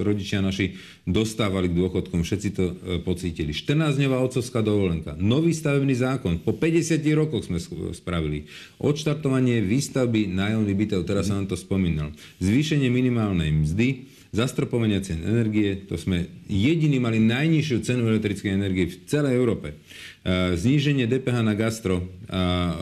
rodičia 0.00 0.40
naši 0.40 0.80
dostávali 1.04 1.68
k 1.68 1.76
dôchodkom, 1.76 2.24
všetci 2.24 2.48
to 2.56 2.64
e, 2.64 2.74
pocítili. 3.04 3.52
14-dňová 3.52 4.16
otcovská 4.24 4.64
dovolenka, 4.64 5.12
nový 5.20 5.52
stavebný 5.52 5.92
zákon, 5.92 6.40
po 6.40 6.56
50 6.56 7.04
rokoch 7.12 7.44
sme 7.48 7.60
spravili. 7.92 8.48
Odštartovanie 8.80 9.60
výstavby 9.60 10.32
nájomných 10.32 10.78
bytov, 10.78 11.04
teraz 11.04 11.28
sa 11.28 11.36
nám 11.36 11.52
to 11.52 11.56
spomínal. 11.58 12.16
Zvýšenie 12.40 12.88
minimálnej 12.88 13.52
mzdy, 13.52 14.08
zastropovania 14.30 15.02
cien 15.02 15.20
energie, 15.26 15.74
to 15.84 15.98
sme 15.98 16.30
jediní 16.46 17.02
mali 17.02 17.18
najnižšiu 17.18 17.76
cenu 17.82 18.06
elektrickej 18.06 18.54
energie 18.54 18.86
v 18.86 18.96
celej 19.10 19.34
Európe. 19.34 19.74
E, 20.20 20.52
zníženie 20.52 21.08
DPH 21.08 21.40
na 21.40 21.56
gastro 21.56 22.04
a 22.30 22.76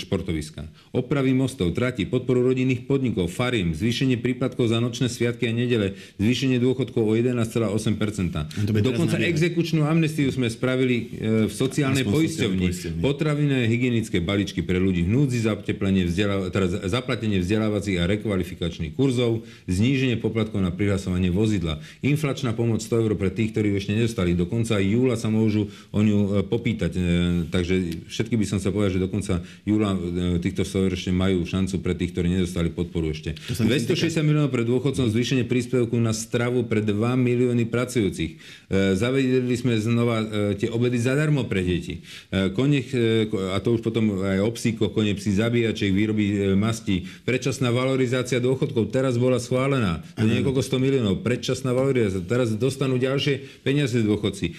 športoviska, 0.00 0.64
opravy 0.96 1.36
mostov, 1.36 1.76
trati, 1.76 2.08
podporu 2.08 2.40
rodinných 2.40 2.88
podnikov, 2.88 3.28
farím, 3.28 3.76
zvýšenie 3.76 4.16
príplatkov 4.16 4.72
za 4.72 4.80
nočné 4.80 5.12
sviatky 5.12 5.44
a 5.44 5.52
nedele, 5.52 5.98
zvýšenie 6.16 6.56
dôchodkov 6.56 7.04
o 7.04 7.12
11,8%. 7.12 8.72
Dokonca 8.80 9.20
exekučnú 9.20 9.84
amnestiu 9.84 10.32
sme 10.32 10.48
spravili 10.48 10.96
e, 11.18 11.50
v 11.50 11.52
sociálnej 11.52 12.06
poisťovni. 12.06 12.96
Potravinné 13.02 13.68
hygienické 13.68 14.24
balíčky 14.24 14.64
pre 14.64 14.80
ľudí 14.80 15.04
v 15.04 15.10
núdzi, 15.20 15.44
zateplenie 15.44 16.08
vzdeláva, 16.08 16.48
teda 16.48 16.88
zaplatenie 16.88 17.44
vzdelávacích 17.44 18.00
a 18.00 18.08
rekvalifikačných 18.08 18.96
kurzov, 18.96 19.44
zníženie 19.68 20.16
poplatkov 20.16 20.64
na 20.64 20.72
prihlasovanie 20.72 21.28
vozidla, 21.28 21.82
inflačná 22.00 22.56
pomoc 22.56 22.80
100 22.80 23.04
eur 23.04 23.12
pre 23.20 23.28
tých, 23.28 23.52
ktorí 23.52 23.76
ešte 23.76 23.92
nedostali. 23.98 24.32
Do 24.32 24.48
konca 24.48 24.80
júla 24.80 25.20
sa 25.20 25.28
môžu 25.28 25.68
o 25.92 26.00
ňu 26.00 26.48
popýtať. 26.52 26.92
E, 26.92 27.00
takže 27.48 28.04
všetky 28.12 28.36
by 28.36 28.44
som 28.44 28.60
sa 28.60 28.68
povedal, 28.68 28.92
že 28.92 29.00
do 29.00 29.08
konca 29.08 29.40
júla 29.64 29.96
e, 29.96 30.36
týchto 30.36 30.68
sover 30.68 30.92
ešte 30.92 31.08
majú 31.08 31.48
šancu 31.48 31.80
pre 31.80 31.96
tých, 31.96 32.12
ktorí 32.12 32.28
nedostali 32.28 32.68
podporu 32.68 33.16
ešte. 33.16 33.32
260 33.56 33.96
týka... 33.96 34.20
miliónov 34.20 34.52
pre 34.52 34.68
dôchodcov, 34.68 35.08
zvýšenie 35.08 35.48
príspevku 35.48 35.96
na 35.96 36.12
stravu 36.12 36.68
pre 36.68 36.84
2 36.84 36.92
milióny 37.16 37.64
pracujúcich. 37.72 38.36
E, 38.36 38.92
zavedeli 38.92 39.56
sme 39.56 39.80
znova 39.80 40.24
tie 40.60 40.68
obedy 40.68 41.00
zadarmo 41.00 41.48
pre 41.48 41.64
deti. 41.64 42.04
Konech, 42.52 42.90
a 43.30 43.58
to 43.62 43.78
už 43.78 43.80
potom 43.80 44.20
aj 44.20 44.42
o 44.42 44.50
psíkoch, 44.52 44.92
kone 44.92 45.14
psi 45.16 45.38
zabíjačiek, 45.38 45.94
výroby 45.94 46.52
masti. 46.58 47.06
Predčasná 47.24 47.70
valorizácia 47.70 48.42
dôchodkov 48.42 48.90
teraz 48.90 49.16
bola 49.16 49.38
schválená. 49.38 50.02
To 50.18 50.26
niekoľko 50.26 50.60
100 50.60 50.84
miliónov. 50.84 51.14
Predčasná 51.22 51.70
valorizácia. 51.70 52.24
Teraz 52.24 52.52
dostanú 52.58 52.98
ďalšie 52.98 53.62
peniaze 53.62 54.02
dôchodci. 54.02 54.52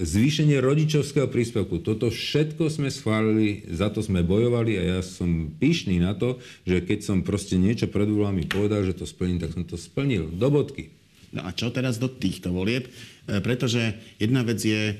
Zvýšenie 0.00 0.56
rodičov 0.58 1.11
rodičovského 1.12 1.28
príspevku. 1.28 1.84
Toto 1.84 2.08
všetko 2.08 2.72
sme 2.72 2.88
schválili, 2.88 3.68
za 3.68 3.92
to 3.92 4.00
sme 4.00 4.24
bojovali 4.24 4.80
a 4.80 4.82
ja 4.96 5.00
som 5.04 5.52
pyšný 5.60 6.00
na 6.00 6.16
to, 6.16 6.40
že 6.64 6.80
keď 6.80 6.98
som 7.04 7.20
proste 7.20 7.60
niečo 7.60 7.92
pred 7.92 8.08
voľbami 8.08 8.48
povedal, 8.48 8.80
že 8.80 8.96
to 8.96 9.04
splním, 9.04 9.36
tak 9.36 9.52
som 9.52 9.68
to 9.68 9.76
splnil. 9.76 10.32
Do 10.32 10.48
bodky. 10.48 10.88
No 11.32 11.44
a 11.44 11.52
čo 11.52 11.72
teraz 11.72 11.96
do 11.96 12.12
týchto 12.12 12.52
volieb? 12.52 12.88
E, 13.24 13.40
pretože 13.40 13.80
jedna 14.20 14.44
vec 14.44 14.60
je 14.60 14.92
e, 14.92 14.94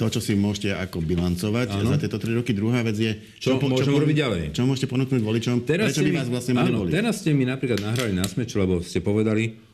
to, 0.00 0.08
čo 0.08 0.20
si 0.20 0.32
môžete 0.32 0.72
ako 0.72 1.04
bilancovať 1.04 1.76
ano. 1.76 1.92
za 1.92 2.00
tieto 2.00 2.16
tri 2.16 2.32
roky. 2.32 2.56
Druhá 2.56 2.80
vec 2.80 2.96
je... 2.96 3.12
Čo, 3.36 3.60
čo 3.60 3.68
môžeme 3.68 4.00
robiť 4.00 4.16
ďalej? 4.16 4.42
Čo 4.56 4.64
môžete 4.64 4.88
ponúknuť 4.88 5.20
voličom? 5.20 5.64
Teraz 5.68 5.92
Prečo 5.92 6.08
by 6.08 6.12
vás 6.24 6.28
vlastne 6.32 6.56
áno, 6.56 6.88
Teraz 6.88 7.20
ste 7.20 7.36
mi 7.36 7.44
napríklad 7.44 7.84
nahrali 7.84 8.16
na 8.16 8.24
smeč, 8.24 8.56
lebo 8.56 8.80
ste 8.80 9.04
povedali, 9.04 9.71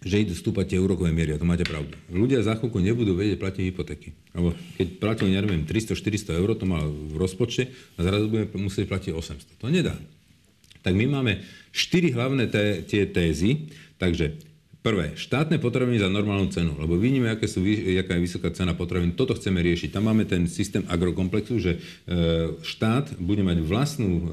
že 0.00 0.24
idú 0.24 0.32
stúpať 0.32 0.74
tie 0.74 0.78
úrokové 0.80 1.12
miery. 1.12 1.36
A 1.36 1.40
to 1.40 1.44
máte 1.44 1.64
pravdu. 1.68 1.92
Ľudia 2.08 2.40
za 2.40 2.56
chvíľku 2.56 2.80
nebudú 2.80 3.12
vedieť 3.12 3.36
platiť 3.36 3.62
hypotéky. 3.68 4.16
Lebo 4.32 4.56
keď 4.80 4.86
platili, 4.96 5.36
neviem, 5.36 5.68
300-400 5.68 6.40
eur, 6.40 6.56
to 6.56 6.64
mal 6.64 6.88
v 6.88 7.14
rozpočte 7.20 7.68
a 7.96 8.00
zrazu 8.00 8.32
budeme 8.32 8.48
musieť 8.56 8.88
platiť 8.88 9.12
800. 9.12 9.60
To 9.60 9.68
nedá. 9.68 9.94
Tak 10.80 10.96
my 10.96 11.04
máme 11.04 11.44
štyri 11.76 12.16
hlavné 12.16 12.48
té, 12.48 12.80
tie 12.88 13.04
tézy. 13.04 13.68
Takže 14.00 14.40
Prvé, 14.80 15.12
štátne 15.12 15.60
potraviny 15.60 16.00
za 16.00 16.08
normálnu 16.08 16.48
cenu, 16.48 16.72
lebo 16.80 16.96
vidíme, 16.96 17.28
aké 17.28 17.44
sú, 17.44 17.60
aká 18.00 18.16
je 18.16 18.24
vysoká 18.24 18.48
cena 18.48 18.72
potravín. 18.72 19.12
Toto 19.12 19.36
chceme 19.36 19.60
riešiť. 19.60 19.92
Tam 19.92 20.08
máme 20.08 20.24
ten 20.24 20.48
systém 20.48 20.80
agrokomplexu, 20.88 21.60
že 21.60 21.76
e, 21.76 21.78
štát 22.64 23.12
bude 23.20 23.44
mať 23.44 23.60
vlastnú 23.60 24.08
e, 24.08 24.24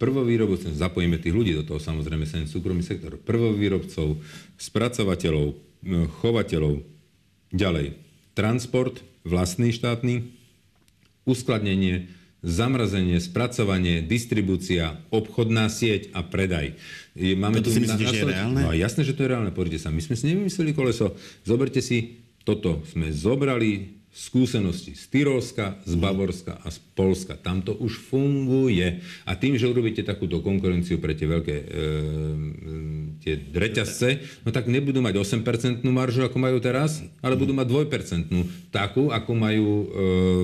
sieť 0.00 0.08
prvovýrobcov, 0.08 0.72
zapojíme 0.72 1.20
tých 1.20 1.36
ľudí 1.36 1.52
do 1.52 1.68
toho 1.68 1.76
samozrejme, 1.76 2.24
ten 2.24 2.48
súkromný 2.48 2.80
sektor, 2.80 3.20
prvovýrobcov, 3.20 4.16
spracovateľov, 4.56 5.52
chovateľov, 6.24 6.80
ďalej 7.52 8.00
transport 8.32 9.04
vlastný 9.28 9.76
štátny, 9.76 10.32
uskladnenie, 11.28 12.08
zamrazenie, 12.40 13.20
spracovanie, 13.20 14.00
distribúcia, 14.00 14.96
obchodná 15.12 15.68
sieť 15.68 16.08
a 16.16 16.24
predaj. 16.24 16.80
Máme 17.12 17.60
Toto 17.60 17.68
tu 17.68 17.76
si 17.76 17.84
myslíte, 17.84 18.08
že 18.08 18.24
je 18.24 18.32
reálne? 18.32 18.60
No, 18.64 18.72
jasné, 18.72 19.04
že 19.04 19.12
to 19.12 19.28
je 19.28 19.36
reálne. 19.36 19.52
Pozrite 19.52 19.76
sa, 19.76 19.92
my 19.92 20.00
sme 20.00 20.16
si 20.16 20.32
nevymysleli 20.32 20.72
koleso. 20.72 21.12
Zoberte 21.44 21.84
si, 21.84 22.24
toto 22.48 22.80
sme 22.88 23.12
zobrali, 23.12 23.99
skúsenosti 24.10 24.98
z 24.98 25.04
Tyrolska, 25.06 25.78
z 25.86 25.94
Bavorska 25.94 26.58
a 26.60 26.68
z 26.68 26.82
Polska. 26.98 27.38
Tam 27.38 27.62
to 27.62 27.78
už 27.78 27.94
funguje. 28.10 29.00
A 29.22 29.38
tým, 29.38 29.54
že 29.54 29.70
urobíte 29.70 30.02
takúto 30.02 30.42
konkurenciu 30.42 30.98
pre 30.98 31.14
tie 31.14 31.30
veľké 31.30 31.56
e, 31.56 31.64
tie 33.20 33.36
reťazce, 33.36 34.08
no 34.42 34.50
tak 34.50 34.66
nebudú 34.66 35.04
mať 35.04 35.20
8% 35.20 35.84
maržu, 35.86 36.24
ako 36.24 36.36
majú 36.40 36.58
teraz, 36.58 37.04
ale 37.20 37.36
budú 37.36 37.52
mať 37.52 37.68
2% 37.68 38.72
takú, 38.72 39.12
ako 39.12 39.30
majú 39.36 39.68
e, 39.68 39.86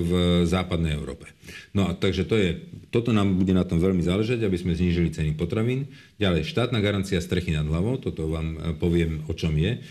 v 0.05 0.11
západnej 0.45 0.93
Európe. 0.93 1.27
No 1.73 1.89
a 1.89 1.97
takže 1.97 2.23
to 2.23 2.37
je, 2.37 2.61
toto 2.93 3.11
nám 3.11 3.35
bude 3.35 3.51
na 3.51 3.65
tom 3.65 3.81
veľmi 3.81 4.05
záležať, 4.05 4.45
aby 4.45 4.55
sme 4.55 4.77
znížili 4.77 5.09
ceny 5.09 5.33
potravín. 5.33 5.89
Ďalej, 6.21 6.47
štátna 6.47 6.79
garancia 6.79 7.17
strechy 7.17 7.51
nad 7.51 7.65
hlavou, 7.65 7.97
toto 7.97 8.29
vám 8.29 8.55
e, 8.55 8.77
poviem, 8.77 9.25
o 9.25 9.33
čom 9.33 9.57
je. 9.57 9.81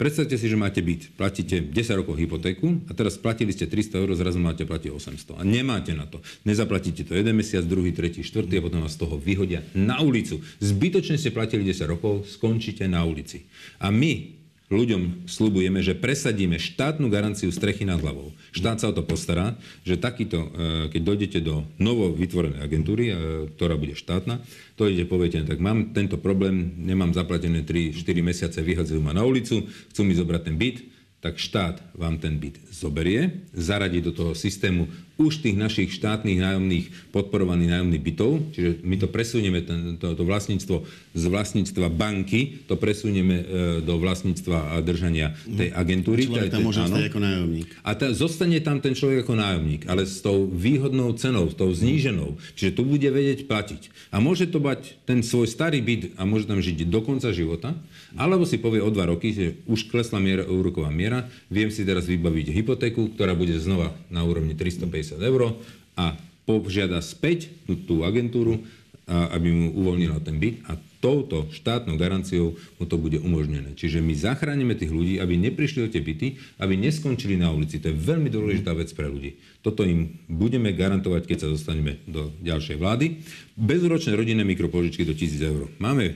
Predstavte 0.00 0.40
si, 0.40 0.48
že 0.48 0.56
máte 0.56 0.80
byt, 0.80 1.12
platíte 1.12 1.60
10 1.60 2.00
rokov 2.00 2.16
hypotéku 2.16 2.88
a 2.88 2.96
teraz 2.96 3.20
platili 3.20 3.52
ste 3.52 3.68
300 3.68 4.00
eur, 4.00 4.16
zrazu 4.16 4.40
máte 4.40 4.64
platiť 4.64 4.88
800 4.96 5.36
a 5.36 5.44
nemáte 5.44 5.92
na 5.92 6.08
to. 6.08 6.24
Nezaplatíte 6.48 7.04
to 7.04 7.12
jeden 7.12 7.36
mesiac, 7.36 7.60
druhý, 7.68 7.92
tretí, 7.92 8.24
štvrtý 8.24 8.56
a 8.56 8.64
potom 8.64 8.80
vás 8.80 8.96
z 8.96 9.04
toho 9.04 9.20
vyhodia 9.20 9.60
na 9.76 10.00
ulicu. 10.00 10.40
Zbytočne 10.56 11.20
ste 11.20 11.36
platili 11.36 11.68
10 11.68 11.84
rokov, 11.84 12.24
skončíte 12.32 12.88
na 12.88 13.04
ulici. 13.04 13.44
A 13.76 13.92
my, 13.92 14.39
ľuďom 14.70 15.26
slubujeme, 15.26 15.82
že 15.82 15.98
presadíme 15.98 16.56
štátnu 16.56 17.10
garanciu 17.10 17.50
strechy 17.50 17.82
nad 17.82 17.98
hlavou. 17.98 18.30
Štát 18.54 18.78
sa 18.78 18.88
o 18.88 18.96
to 18.96 19.02
postará, 19.02 19.58
že 19.82 19.98
takýto, 19.98 20.38
e, 20.38 20.48
keď 20.94 21.00
dojdete 21.02 21.38
do 21.42 21.66
novo 21.82 22.14
vytvorenej 22.14 22.62
agentúry, 22.62 23.04
e, 23.10 23.14
ktorá 23.58 23.74
bude 23.74 23.98
štátna, 23.98 24.38
to 24.78 24.86
ide, 24.86 25.10
poviete, 25.10 25.42
tak 25.42 25.58
mám 25.58 25.90
tento 25.90 26.22
problém, 26.22 26.78
nemám 26.78 27.10
zaplatené 27.10 27.66
3-4 27.66 28.22
mesiace, 28.22 28.62
vyhadzujú 28.62 29.02
ma 29.02 29.10
na 29.10 29.26
ulicu, 29.26 29.66
chcú 29.90 30.00
mi 30.06 30.14
zobrať 30.14 30.42
ten 30.46 30.54
byt, 30.54 30.78
tak 31.20 31.36
štát 31.36 31.82
vám 31.98 32.16
ten 32.16 32.40
byt 32.40 32.56
zoberie, 32.72 33.44
zaradí 33.52 34.00
do 34.00 34.14
toho 34.14 34.32
systému 34.32 34.88
už 35.20 35.44
tých 35.44 35.56
našich 35.60 35.92
štátnych 35.92 36.40
nájomných 36.40 37.12
podporovaných 37.12 37.76
nájomných 37.76 38.02
bytov, 38.02 38.30
čiže 38.56 38.70
my 38.80 38.96
to 38.96 39.06
presunieme, 39.12 39.60
ten, 39.60 40.00
to, 40.00 40.16
to 40.16 40.24
vlastníctvo 40.24 40.88
z 41.12 41.24
vlastníctva 41.28 41.92
banky, 41.92 42.64
to 42.64 42.80
presunieme 42.80 43.36
e, 43.36 43.44
do 43.84 44.00
vlastníctva 44.00 44.72
a 44.72 44.80
držania 44.80 45.36
tej 45.44 45.74
agentúry. 45.76 46.24
Človek 46.24 46.54
tam 46.54 46.64
môže 46.64 46.80
stať 46.88 47.04
ako 47.12 47.20
nájomník. 47.20 47.68
A 47.84 47.90
ta, 47.92 48.06
zostane 48.16 48.58
tam 48.64 48.80
ten 48.80 48.96
človek 48.96 49.26
ako 49.26 49.34
nájomník, 49.36 49.82
ale 49.90 50.08
s 50.08 50.24
tou 50.24 50.48
výhodnou 50.48 51.12
cenou, 51.20 51.52
s 51.52 51.56
tou 51.58 51.68
zníženou. 51.68 52.40
Čiže 52.56 52.80
tu 52.80 52.88
bude 52.88 53.10
vedieť 53.10 53.44
platiť. 53.44 54.14
A 54.14 54.22
môže 54.22 54.48
to 54.48 54.62
mať 54.62 54.96
ten 55.04 55.20
svoj 55.20 55.50
starý 55.50 55.84
byt 55.84 56.16
a 56.16 56.24
môže 56.24 56.48
tam 56.48 56.62
žiť 56.62 56.88
do 56.88 57.00
konca 57.04 57.34
života, 57.34 57.76
alebo 58.14 58.46
si 58.46 58.56
povie 58.56 58.80
o 58.80 58.90
dva 58.90 59.10
roky, 59.10 59.34
že 59.34 59.46
už 59.66 59.90
klesla 59.90 60.22
miera, 60.22 60.46
úroková 60.46 60.88
miera, 60.88 61.26
viem 61.50 61.68
si 61.68 61.82
teraz 61.82 62.06
vybaviť 62.06 62.54
hypotéku, 62.54 63.12
ktorá 63.18 63.34
bude 63.34 63.58
znova 63.58 63.90
na 64.08 64.22
úrovni 64.22 64.54
350 64.54 65.09
eur 65.18 65.58
a 65.98 66.14
požiada 66.46 67.02
späť 67.02 67.50
tú, 67.66 67.74
tú 67.78 67.94
agentúru, 68.06 68.62
a, 69.10 69.34
aby 69.34 69.48
mu 69.50 69.66
uvoľnila 69.74 70.22
ten 70.22 70.38
byt 70.38 70.62
a 70.70 70.78
touto 71.00 71.48
štátnou 71.48 71.96
garanciou 71.96 72.54
mu 72.76 72.84
to 72.84 73.00
bude 73.00 73.16
umožnené. 73.24 73.72
Čiže 73.72 74.04
my 74.04 74.12
zachránime 74.12 74.76
tých 74.76 74.92
ľudí, 74.92 75.16
aby 75.16 75.40
neprišli 75.40 75.88
o 75.88 75.88
tie 75.88 76.04
byty, 76.04 76.36
aby 76.60 76.76
neskončili 76.76 77.40
na 77.40 77.48
ulici. 77.48 77.80
To 77.80 77.88
je 77.88 77.96
veľmi 77.96 78.28
dôležitá 78.28 78.76
vec 78.76 78.92
pre 78.92 79.08
ľudí. 79.08 79.40
Toto 79.64 79.80
im 79.84 80.20
budeme 80.28 80.76
garantovať, 80.76 81.24
keď 81.24 81.38
sa 81.40 81.48
dostaneme 81.48 82.04
do 82.04 82.28
ďalšej 82.44 82.76
vlády. 82.76 83.24
Bezúročné 83.56 84.12
rodinné 84.12 84.44
mikropožičky 84.44 85.08
do 85.08 85.16
1000 85.16 85.40
eur. 85.40 85.72
Máme 85.80 86.04
e, 86.04 86.14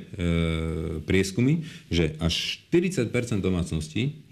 prieskumy, 1.08 1.64
že 1.88 2.16
až 2.20 2.60
40% 2.68 3.10
domácností 3.40 4.23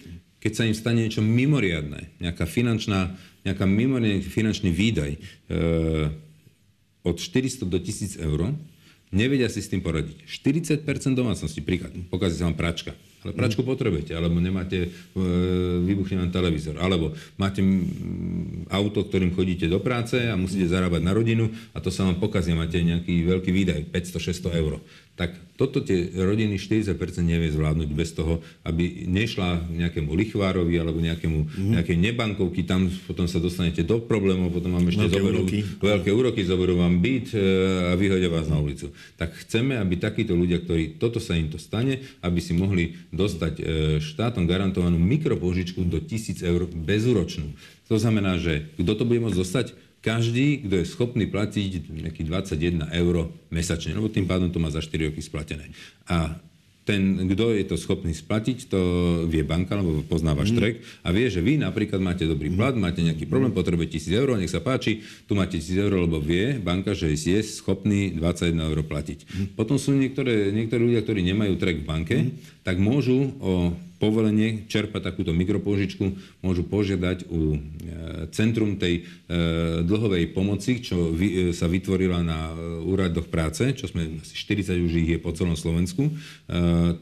keď 0.42 0.52
sa 0.59 0.66
im 0.66 0.74
stane 0.74 1.07
niečo 1.07 1.22
mimoriadné, 1.22 2.18
nejaká 2.18 2.50
finančná, 2.50 3.14
nejaká 3.46 3.62
mimoriadný 3.62 4.26
finančný 4.26 4.74
výdaj 4.74 5.12
e, 5.14 5.18
od 7.07 7.14
400 7.14 7.62
do 7.70 7.78
1000 7.78 8.18
eur, 8.18 8.50
nevedia 9.14 9.46
si 9.46 9.62
s 9.62 9.70
tým 9.70 9.78
poradiť. 9.78 10.26
40% 10.26 10.83
domácnosti, 11.14 11.62
príklad, 11.62 11.94
pokazí 12.11 12.42
sa 12.42 12.50
vám 12.50 12.59
pračka. 12.59 12.90
Ale 13.22 13.38
pračku 13.38 13.62
potrebujete, 13.62 14.18
alebo 14.18 14.42
nemáte, 14.42 14.90
e, 14.90 15.22
vybuchne 15.87 16.26
vám 16.26 16.35
televízor, 16.35 16.74
alebo 16.83 17.14
máte 17.38 17.62
auto, 18.66 19.07
ktorým 19.07 19.31
chodíte 19.31 19.70
do 19.70 19.78
práce 19.78 20.18
a 20.18 20.35
musíte 20.35 20.66
zarábať 20.66 21.07
na 21.07 21.14
rodinu 21.14 21.46
a 21.70 21.78
to 21.78 21.94
sa 21.94 22.02
vám 22.02 22.18
pokazí, 22.18 22.50
máte 22.50 22.83
nejaký 22.83 23.22
veľký 23.31 23.50
výdaj, 23.55 23.81
500-600 23.94 24.59
eur 24.59 24.83
tak 25.22 25.38
toto 25.54 25.78
tie 25.78 26.11
rodiny 26.11 26.58
40% 26.58 26.98
nevie 27.22 27.54
zvládnuť 27.54 27.90
bez 27.94 28.11
toho, 28.11 28.42
aby 28.66 29.06
nešla 29.06 29.70
nejakému 29.70 30.11
lichvárovi 30.11 30.74
alebo 30.74 30.98
nejakému, 30.98 31.38
mm. 31.46 31.70
nejakej 31.78 31.96
nebankovky, 32.02 32.66
tam 32.66 32.90
potom 33.06 33.30
sa 33.30 33.38
dostanete 33.38 33.87
do 33.87 34.02
problémov, 34.02 34.50
potom 34.50 34.74
vám 34.74 34.90
ešte 34.90 35.06
veľké 35.06 35.14
zoberú 35.14 35.38
úroky. 35.46 35.58
veľké 35.78 36.11
úroky, 36.11 36.40
zoberú 36.42 36.74
vám 36.82 36.98
byt 36.98 37.30
e, 37.30 37.38
a 37.87 37.94
vyhodia 37.94 38.26
vás 38.26 38.50
na 38.50 38.58
ulicu. 38.58 38.90
Tak 39.14 39.38
chceme, 39.46 39.78
aby 39.78 39.94
takíto 40.02 40.35
ľudia, 40.35 40.58
ktorí 40.58 40.98
toto 40.98 41.22
sa 41.22 41.38
im 41.38 41.46
to 41.46 41.62
stane, 41.62 42.02
aby 42.26 42.42
si 42.42 42.58
mohli 42.58 42.98
dostať 43.14 43.54
e, 43.54 43.62
štátom 44.02 44.50
garantovanú 44.50 44.98
mikropožičku 44.98 45.87
do 45.87 46.02
1000 46.02 46.42
eur 46.42 46.66
bezúročnú. 46.66 47.54
To 47.87 47.94
znamená, 47.94 48.42
že 48.42 48.74
kto 48.82 48.98
to 48.98 49.04
bude 49.06 49.22
môcť 49.22 49.38
dostať? 49.38 49.66
Každý, 50.03 50.67
kto 50.67 50.83
je 50.83 50.87
schopný 50.87 51.31
platiť 51.31 51.88
nejakých 51.88 52.27
21 52.27 52.91
eur 52.91 53.31
mesačne, 53.55 53.95
lebo 53.95 54.11
tým 54.11 54.27
pádom 54.27 54.51
to 54.51 54.59
má 54.59 54.69
za 54.69 54.83
4 54.83 55.15
roky 55.15 55.23
splatené. 55.23 55.71
A 56.11 56.37
ten, 56.83 57.31
kto 57.31 57.55
je 57.55 57.62
to 57.62 57.79
schopný 57.79 58.11
splatiť, 58.11 58.67
to 58.67 58.81
vie 59.31 59.47
banka, 59.47 59.79
lebo 59.79 60.03
pozná 60.03 60.35
váš 60.35 60.51
mm. 60.51 60.59
trek 60.59 60.75
a 61.07 61.15
vie, 61.15 61.31
že 61.31 61.38
vy 61.38 61.55
napríklad 61.62 62.03
máte 62.03 62.27
dobrý 62.27 62.51
mhm. 62.51 62.59
plat, 62.59 62.75
máte 62.75 63.07
nejaký 63.07 63.31
problém, 63.31 63.55
potrebujete 63.55 64.03
1000 64.03 64.19
eur, 64.19 64.29
nech 64.35 64.51
sa 64.51 64.59
páči, 64.59 65.07
tu 65.31 65.38
máte 65.38 65.62
1000 65.62 65.79
eur, 65.79 65.95
lebo 65.95 66.19
vie 66.19 66.59
banka, 66.59 66.91
že 66.99 67.15
je 67.15 67.38
schopný 67.47 68.19
21 68.19 68.59
eur 68.59 68.79
platiť. 68.83 69.19
Mm. 69.23 69.47
Potom 69.55 69.79
sú 69.79 69.95
niektoré, 69.95 70.51
niektorí 70.51 70.91
ľudia, 70.91 71.07
ktorí 71.07 71.23
nemajú 71.23 71.55
trek 71.55 71.87
v 71.87 71.87
banke, 71.87 72.17
mm. 72.19 72.67
tak 72.67 72.83
môžu 72.83 73.31
o 73.38 73.79
povolenie 74.03 74.67
čerpať 74.67 75.15
takúto 75.15 75.31
mikropožičku, 75.31 76.03
môžu 76.43 76.67
požiadať 76.67 77.31
u 77.31 77.55
e, 77.55 77.59
centrum 78.35 78.75
tej 78.75 78.99
e, 78.99 79.03
dlhovej 79.87 80.35
pomoci, 80.35 80.83
čo 80.83 81.15
e, 81.15 81.55
sa 81.55 81.71
vytvorila 81.71 82.19
na 82.19 82.51
úradoch 82.83 83.31
práce, 83.31 83.62
čo 83.79 83.87
sme 83.87 84.19
asi 84.19 84.35
40 84.35 84.75
už 84.83 84.93
ich 85.07 85.11
je 85.15 85.19
po 85.23 85.31
celom 85.31 85.55
Slovensku, 85.55 86.11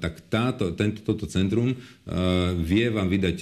tak 0.03 0.27
táto, 0.29 0.75
tento, 0.75 1.01
toto 1.07 1.25
centrum 1.31 1.73
vie 2.59 2.87
vám 2.91 3.07
vydať 3.07 3.37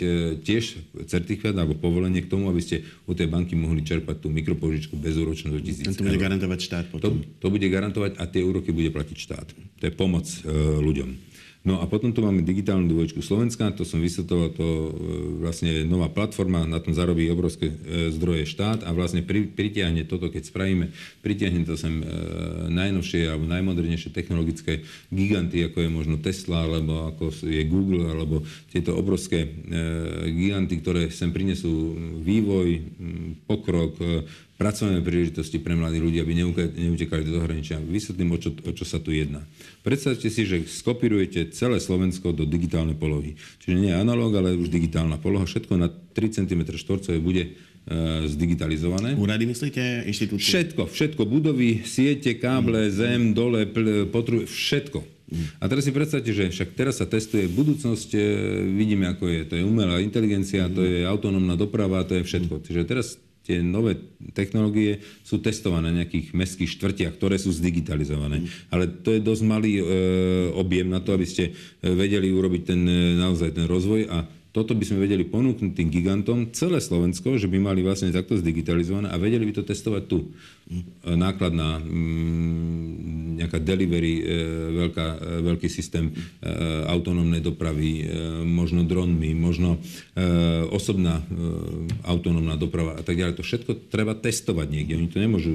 tiež 0.45 0.65
certifikát 1.09 1.57
alebo 1.57 1.75
povolenie 1.75 2.23
k 2.23 2.31
tomu, 2.31 2.53
aby 2.53 2.61
ste 2.61 2.85
u 3.09 3.17
tej 3.17 3.27
banky 3.27 3.57
mohli 3.57 3.83
čerpať 3.83 4.21
tú 4.21 4.29
mikropožičku 4.29 4.95
bezúročnú 4.95 5.57
do 5.57 5.61
1000 5.65 5.97
To 5.97 6.05
bude 6.05 6.21
garantovať 6.21 6.59
štát 6.61 6.85
potom? 6.93 7.25
To, 7.25 7.49
to 7.49 7.49
bude 7.49 7.67
garantovať 7.67 8.21
a 8.21 8.25
tie 8.29 8.45
úroky 8.45 8.71
bude 8.71 8.93
platiť 8.93 9.17
štát. 9.17 9.49
To 9.81 9.85
je 9.89 9.93
pomoc 9.93 10.29
ľuďom. 10.85 11.28
No 11.69 11.85
a 11.85 11.85
potom 11.85 12.17
tu 12.17 12.25
máme 12.25 12.41
digitálnu 12.41 12.89
dvojčku 12.89 13.21
Slovenska, 13.21 13.69
to 13.77 13.85
som 13.85 14.01
vysvetoval, 14.01 14.57
to 14.57 14.65
e, 14.65 14.91
vlastne 15.45 15.85
nová 15.85 16.09
platforma, 16.09 16.65
na 16.65 16.81
tom 16.81 16.97
zarobí 16.97 17.29
obrovské 17.29 17.69
e, 17.69 18.09
zdroje 18.09 18.49
štát 18.49 18.89
a 18.89 18.91
vlastne 18.97 19.21
pri, 19.21 19.53
pritiahne 19.53 20.09
toto, 20.09 20.33
keď 20.33 20.49
spravíme, 20.49 20.89
pritiahne 21.21 21.69
to 21.69 21.77
sem 21.77 22.01
e, 22.01 22.05
najnovšie 22.73 23.29
alebo 23.29 23.45
najmodernejšie 23.45 24.17
technologické 24.17 24.81
giganty, 25.13 25.69
ako 25.69 25.85
je 25.85 25.91
možno 25.93 26.17
Tesla, 26.17 26.65
alebo 26.65 27.13
ako 27.13 27.37
je 27.45 27.61
Google, 27.69 28.17
alebo 28.17 28.41
tieto 28.73 28.97
obrovské 28.97 29.45
giganty, 30.25 30.81
ktoré 30.81 31.13
sem 31.13 31.29
prinesú 31.29 31.93
vývoj, 32.25 32.81
pokrok, 33.45 33.93
pracovné 34.59 34.99
príležitosti 35.07 35.63
pre 35.63 35.79
mladých 35.79 36.03
ľudí, 36.03 36.19
aby 36.19 36.35
neutekali 36.91 37.23
do 37.23 37.39
zahraničia. 37.39 37.79
Vysvetlím, 37.79 38.35
o 38.35 38.39
čo, 38.43 38.51
o 38.51 38.73
čo 38.75 38.83
sa 38.83 38.99
tu 38.99 39.15
jedná. 39.15 39.47
Predstavte 39.87 40.27
si, 40.27 40.43
že 40.43 40.67
skopirujete 40.67 41.55
celé 41.55 41.79
Slovensko 41.79 42.35
do 42.35 42.43
digitálnej 42.43 42.99
polohy. 42.99 43.39
Čiže 43.63 43.79
nie 43.79 43.95
analóg, 43.95 44.35
ale 44.35 44.59
už 44.59 44.67
digitálna 44.67 45.15
poloha. 45.23 45.47
Všetko 45.47 45.79
na 45.79 45.87
3 45.89 46.43
cm 46.43 46.75
štvorcové 46.75 47.23
bude 47.23 47.43
e, 47.47 47.51
zdigitalizované. 48.27 49.15
Úrady 49.15 49.47
myslíte? 49.47 50.11
Inštitúcie? 50.11 50.51
Všetko, 50.51 50.91
všetko. 50.91 51.23
Budovy, 51.23 51.87
siete, 51.87 52.35
káble, 52.35 52.91
mm. 52.91 52.93
zem, 52.99 53.21
dole, 53.39 53.63
pl, 53.71 54.11
potru, 54.11 54.43
všetko. 54.43 55.07
Mm. 55.31 55.47
A 55.63 55.65
teraz 55.71 55.87
si 55.87 55.95
predstavte, 55.95 56.35
že 56.35 56.51
však 56.51 56.75
teraz 56.75 56.99
sa 56.99 57.07
testuje 57.07 57.47
budúcnosť, 57.47 58.11
e, 58.11 58.21
vidíme, 58.75 59.07
ako 59.07 59.31
je. 59.31 59.41
To 59.47 59.55
je 59.55 59.63
umelá 59.63 60.03
inteligencia, 60.03 60.67
mm. 60.67 60.73
to 60.75 60.83
je 60.83 61.07
autonómna 61.07 61.55
doprava, 61.55 62.03
to 62.03 62.19
je 62.19 62.27
všetko. 62.27 62.67
Čiže 62.67 62.83
teraz 62.83 63.23
tie 63.49 63.65
nové 63.65 63.97
technológie 64.37 65.01
sú 65.25 65.41
testované 65.41 65.89
v 65.89 66.05
nejakých 66.05 66.37
mestských 66.37 66.69
štvrtiach, 66.77 67.17
ktoré 67.17 67.41
sú 67.41 67.49
zdigitalizované. 67.49 68.45
Mm. 68.45 68.47
Ale 68.69 68.85
to 69.01 69.17
je 69.17 69.25
dosť 69.25 69.43
malý 69.49 69.81
e, 69.81 69.85
objem 70.53 70.93
na 70.93 71.01
to, 71.01 71.17
aby 71.17 71.25
ste 71.25 71.49
e, 71.49 71.53
vedeli 71.97 72.29
urobiť 72.29 72.63
ten, 72.69 72.85
e, 72.85 73.17
naozaj 73.17 73.57
ten 73.57 73.65
rozvoj 73.65 74.05
a 74.13 74.29
toto 74.53 74.73
by 74.73 74.85
sme 74.85 75.05
vedeli 75.05 75.29
ponúknuť 75.29 75.73
tým 75.77 75.89
gigantom 75.89 76.51
celé 76.57 76.81
Slovensko, 76.81 77.37
že 77.37 77.49
by 77.49 77.61
mali 77.61 77.81
vlastne 77.85 78.13
takto 78.13 78.37
zdigitalizované 78.37 79.13
a 79.13 79.21
vedeli 79.21 79.49
by 79.49 79.61
to 79.61 79.65
testovať 79.65 80.03
tu. 80.09 80.33
Mm. 80.69 81.17
Nákladná 81.17 81.81
mm, 81.81 83.19
nejaká 83.39 83.63
delivery, 83.63 84.15
e, 84.19 84.23
veľká, 84.75 85.07
e, 85.15 85.19
veľký 85.47 85.69
systém 85.71 86.11
e, 86.11 86.13
autonómnej 86.91 87.39
dopravy, 87.39 88.11
možno 88.43 88.83
dronmi, 88.83 89.33
možno 89.37 89.79
osobná 90.73 91.23
autonómna 92.03 92.59
doprava 92.59 92.99
a 92.99 93.03
tak 93.05 93.21
ďalej. 93.21 93.39
To 93.39 93.47
všetko 93.47 93.71
treba 93.93 94.17
testovať 94.19 94.67
niekde. 94.67 94.99
Oni 94.99 95.09
to 95.09 95.23
nemôžu 95.23 95.53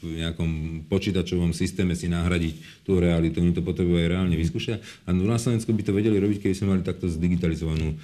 v 0.00 0.24
nejakom 0.24 0.82
počítačovom 0.88 1.52
systéme 1.52 1.92
si 1.92 2.08
nahradiť 2.08 2.86
tú 2.86 2.96
realitu. 2.96 3.42
Oni 3.42 3.52
to 3.52 3.60
potrebujú 3.60 4.00
aj 4.00 4.08
reálne 4.08 4.36
vyskúšať. 4.38 4.80
A 5.04 5.12
na 5.12 5.36
Slovensku 5.36 5.74
by 5.74 5.82
to 5.84 5.92
vedeli 5.92 6.16
robiť, 6.16 6.48
keby 6.48 6.54
sme 6.56 6.72
mali 6.78 6.82
takto 6.86 7.10
zdigitalizovanú 7.10 7.98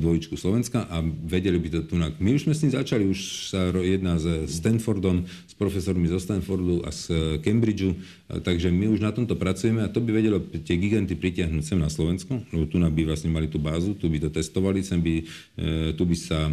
dvojičku 0.00 0.38
Slovenska 0.38 0.88
a 0.88 1.04
vedeli 1.04 1.60
by 1.60 1.68
to 1.68 1.80
tu. 1.84 1.94
My 1.98 2.30
už 2.32 2.48
sme 2.48 2.54
s 2.56 2.62
tým 2.64 2.72
začali, 2.72 3.04
už 3.04 3.52
sa 3.52 3.68
jedná 3.74 4.16
s 4.16 4.26
Stanfordom, 4.48 5.28
s 5.44 5.54
profesormi 5.54 6.08
zo 6.08 6.18
Stanfordu 6.18 6.82
a 6.82 6.90
z 6.90 7.12
Cambridgeu, 7.44 7.94
takže 8.42 8.72
my 8.72 8.90
už 8.90 9.04
na 9.04 9.12
tomto 9.14 9.36
pracujeme 9.36 9.84
a 9.84 9.92
to 9.92 10.00
by 10.00 10.10
vedelo 10.10 10.40
tie 10.40 10.74
giganty 10.80 11.14
pritiahnuť 11.14 11.64
sem 11.64 11.78
na 11.78 11.92
Slovensko, 11.92 12.42
lebo 12.50 12.64
tu 12.66 12.80
by 12.80 13.02
vlastne 13.06 13.30
mali 13.30 13.46
tú 13.46 13.62
bázu, 13.62 13.94
tu 13.94 14.10
by 14.10 14.18
to 14.18 14.28
testovali, 14.32 14.82
sem 14.82 14.98
by, 14.98 15.14
e, 15.20 15.94
tu 15.94 16.02
by 16.02 16.16
sa 16.16 16.48
e, 16.48 16.52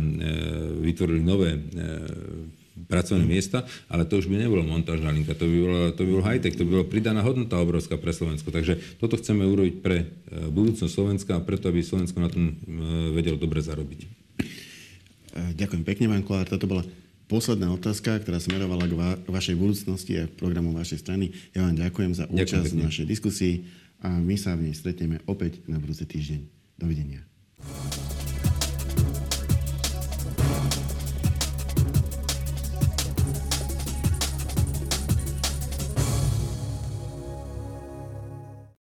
vytvorili 0.85 1.21
nové 1.23 1.57
e, 1.57 1.59
pracovné 2.87 3.25
miesta, 3.25 3.65
ale 3.87 4.05
to 4.05 4.17
už 4.17 4.29
by 4.29 4.37
nebolo 4.41 4.63
montážna 4.65 5.13
linka, 5.13 5.37
to 5.37 5.45
by 5.45 5.57
bolo, 5.59 5.79
to 5.93 6.01
by 6.01 6.09
bolo 6.11 6.23
high-tech, 6.25 6.55
to 6.57 6.65
by 6.65 6.71
bola 6.81 6.87
pridaná 6.87 7.21
hodnota 7.21 7.59
obrovská 7.61 7.95
pre 7.99 8.11
Slovensko. 8.15 8.49
Takže 8.49 8.97
toto 8.97 9.19
chceme 9.19 9.45
urobiť 9.45 9.75
pre 9.83 10.09
budúcnosť 10.49 10.89
Slovenska 10.89 11.37
a 11.37 11.43
preto, 11.43 11.69
aby 11.69 11.83
Slovensko 11.83 12.17
na 12.17 12.31
tom 12.31 12.57
vedelo 13.13 13.37
dobre 13.37 13.61
zarobiť. 13.61 14.07
Ďakujem 15.55 15.83
pekne, 15.83 16.05
pán 16.09 16.23
Kolár. 16.25 16.47
Toto 16.49 16.65
bola 16.65 16.83
posledná 17.31 17.71
otázka, 17.71 18.19
ktorá 18.19 18.43
smerovala 18.43 18.91
k 18.91 18.93
va- 18.99 19.19
vašej 19.23 19.55
budúcnosti 19.55 20.19
a 20.19 20.27
programu 20.27 20.75
vašej 20.75 20.99
strany. 20.99 21.31
Ja 21.55 21.63
vám 21.63 21.79
ďakujem 21.79 22.11
za 22.11 22.27
účasť 22.27 22.75
v 22.75 22.83
našej 22.83 23.05
diskusii 23.07 23.55
a 24.03 24.19
my 24.19 24.35
sa 24.35 24.59
v 24.59 24.67
nej 24.67 24.75
stretneme 24.75 25.23
opäť 25.31 25.63
na 25.71 25.79
budúci 25.79 26.03
týždeň. 26.03 26.43
Dovidenia. 26.75 27.23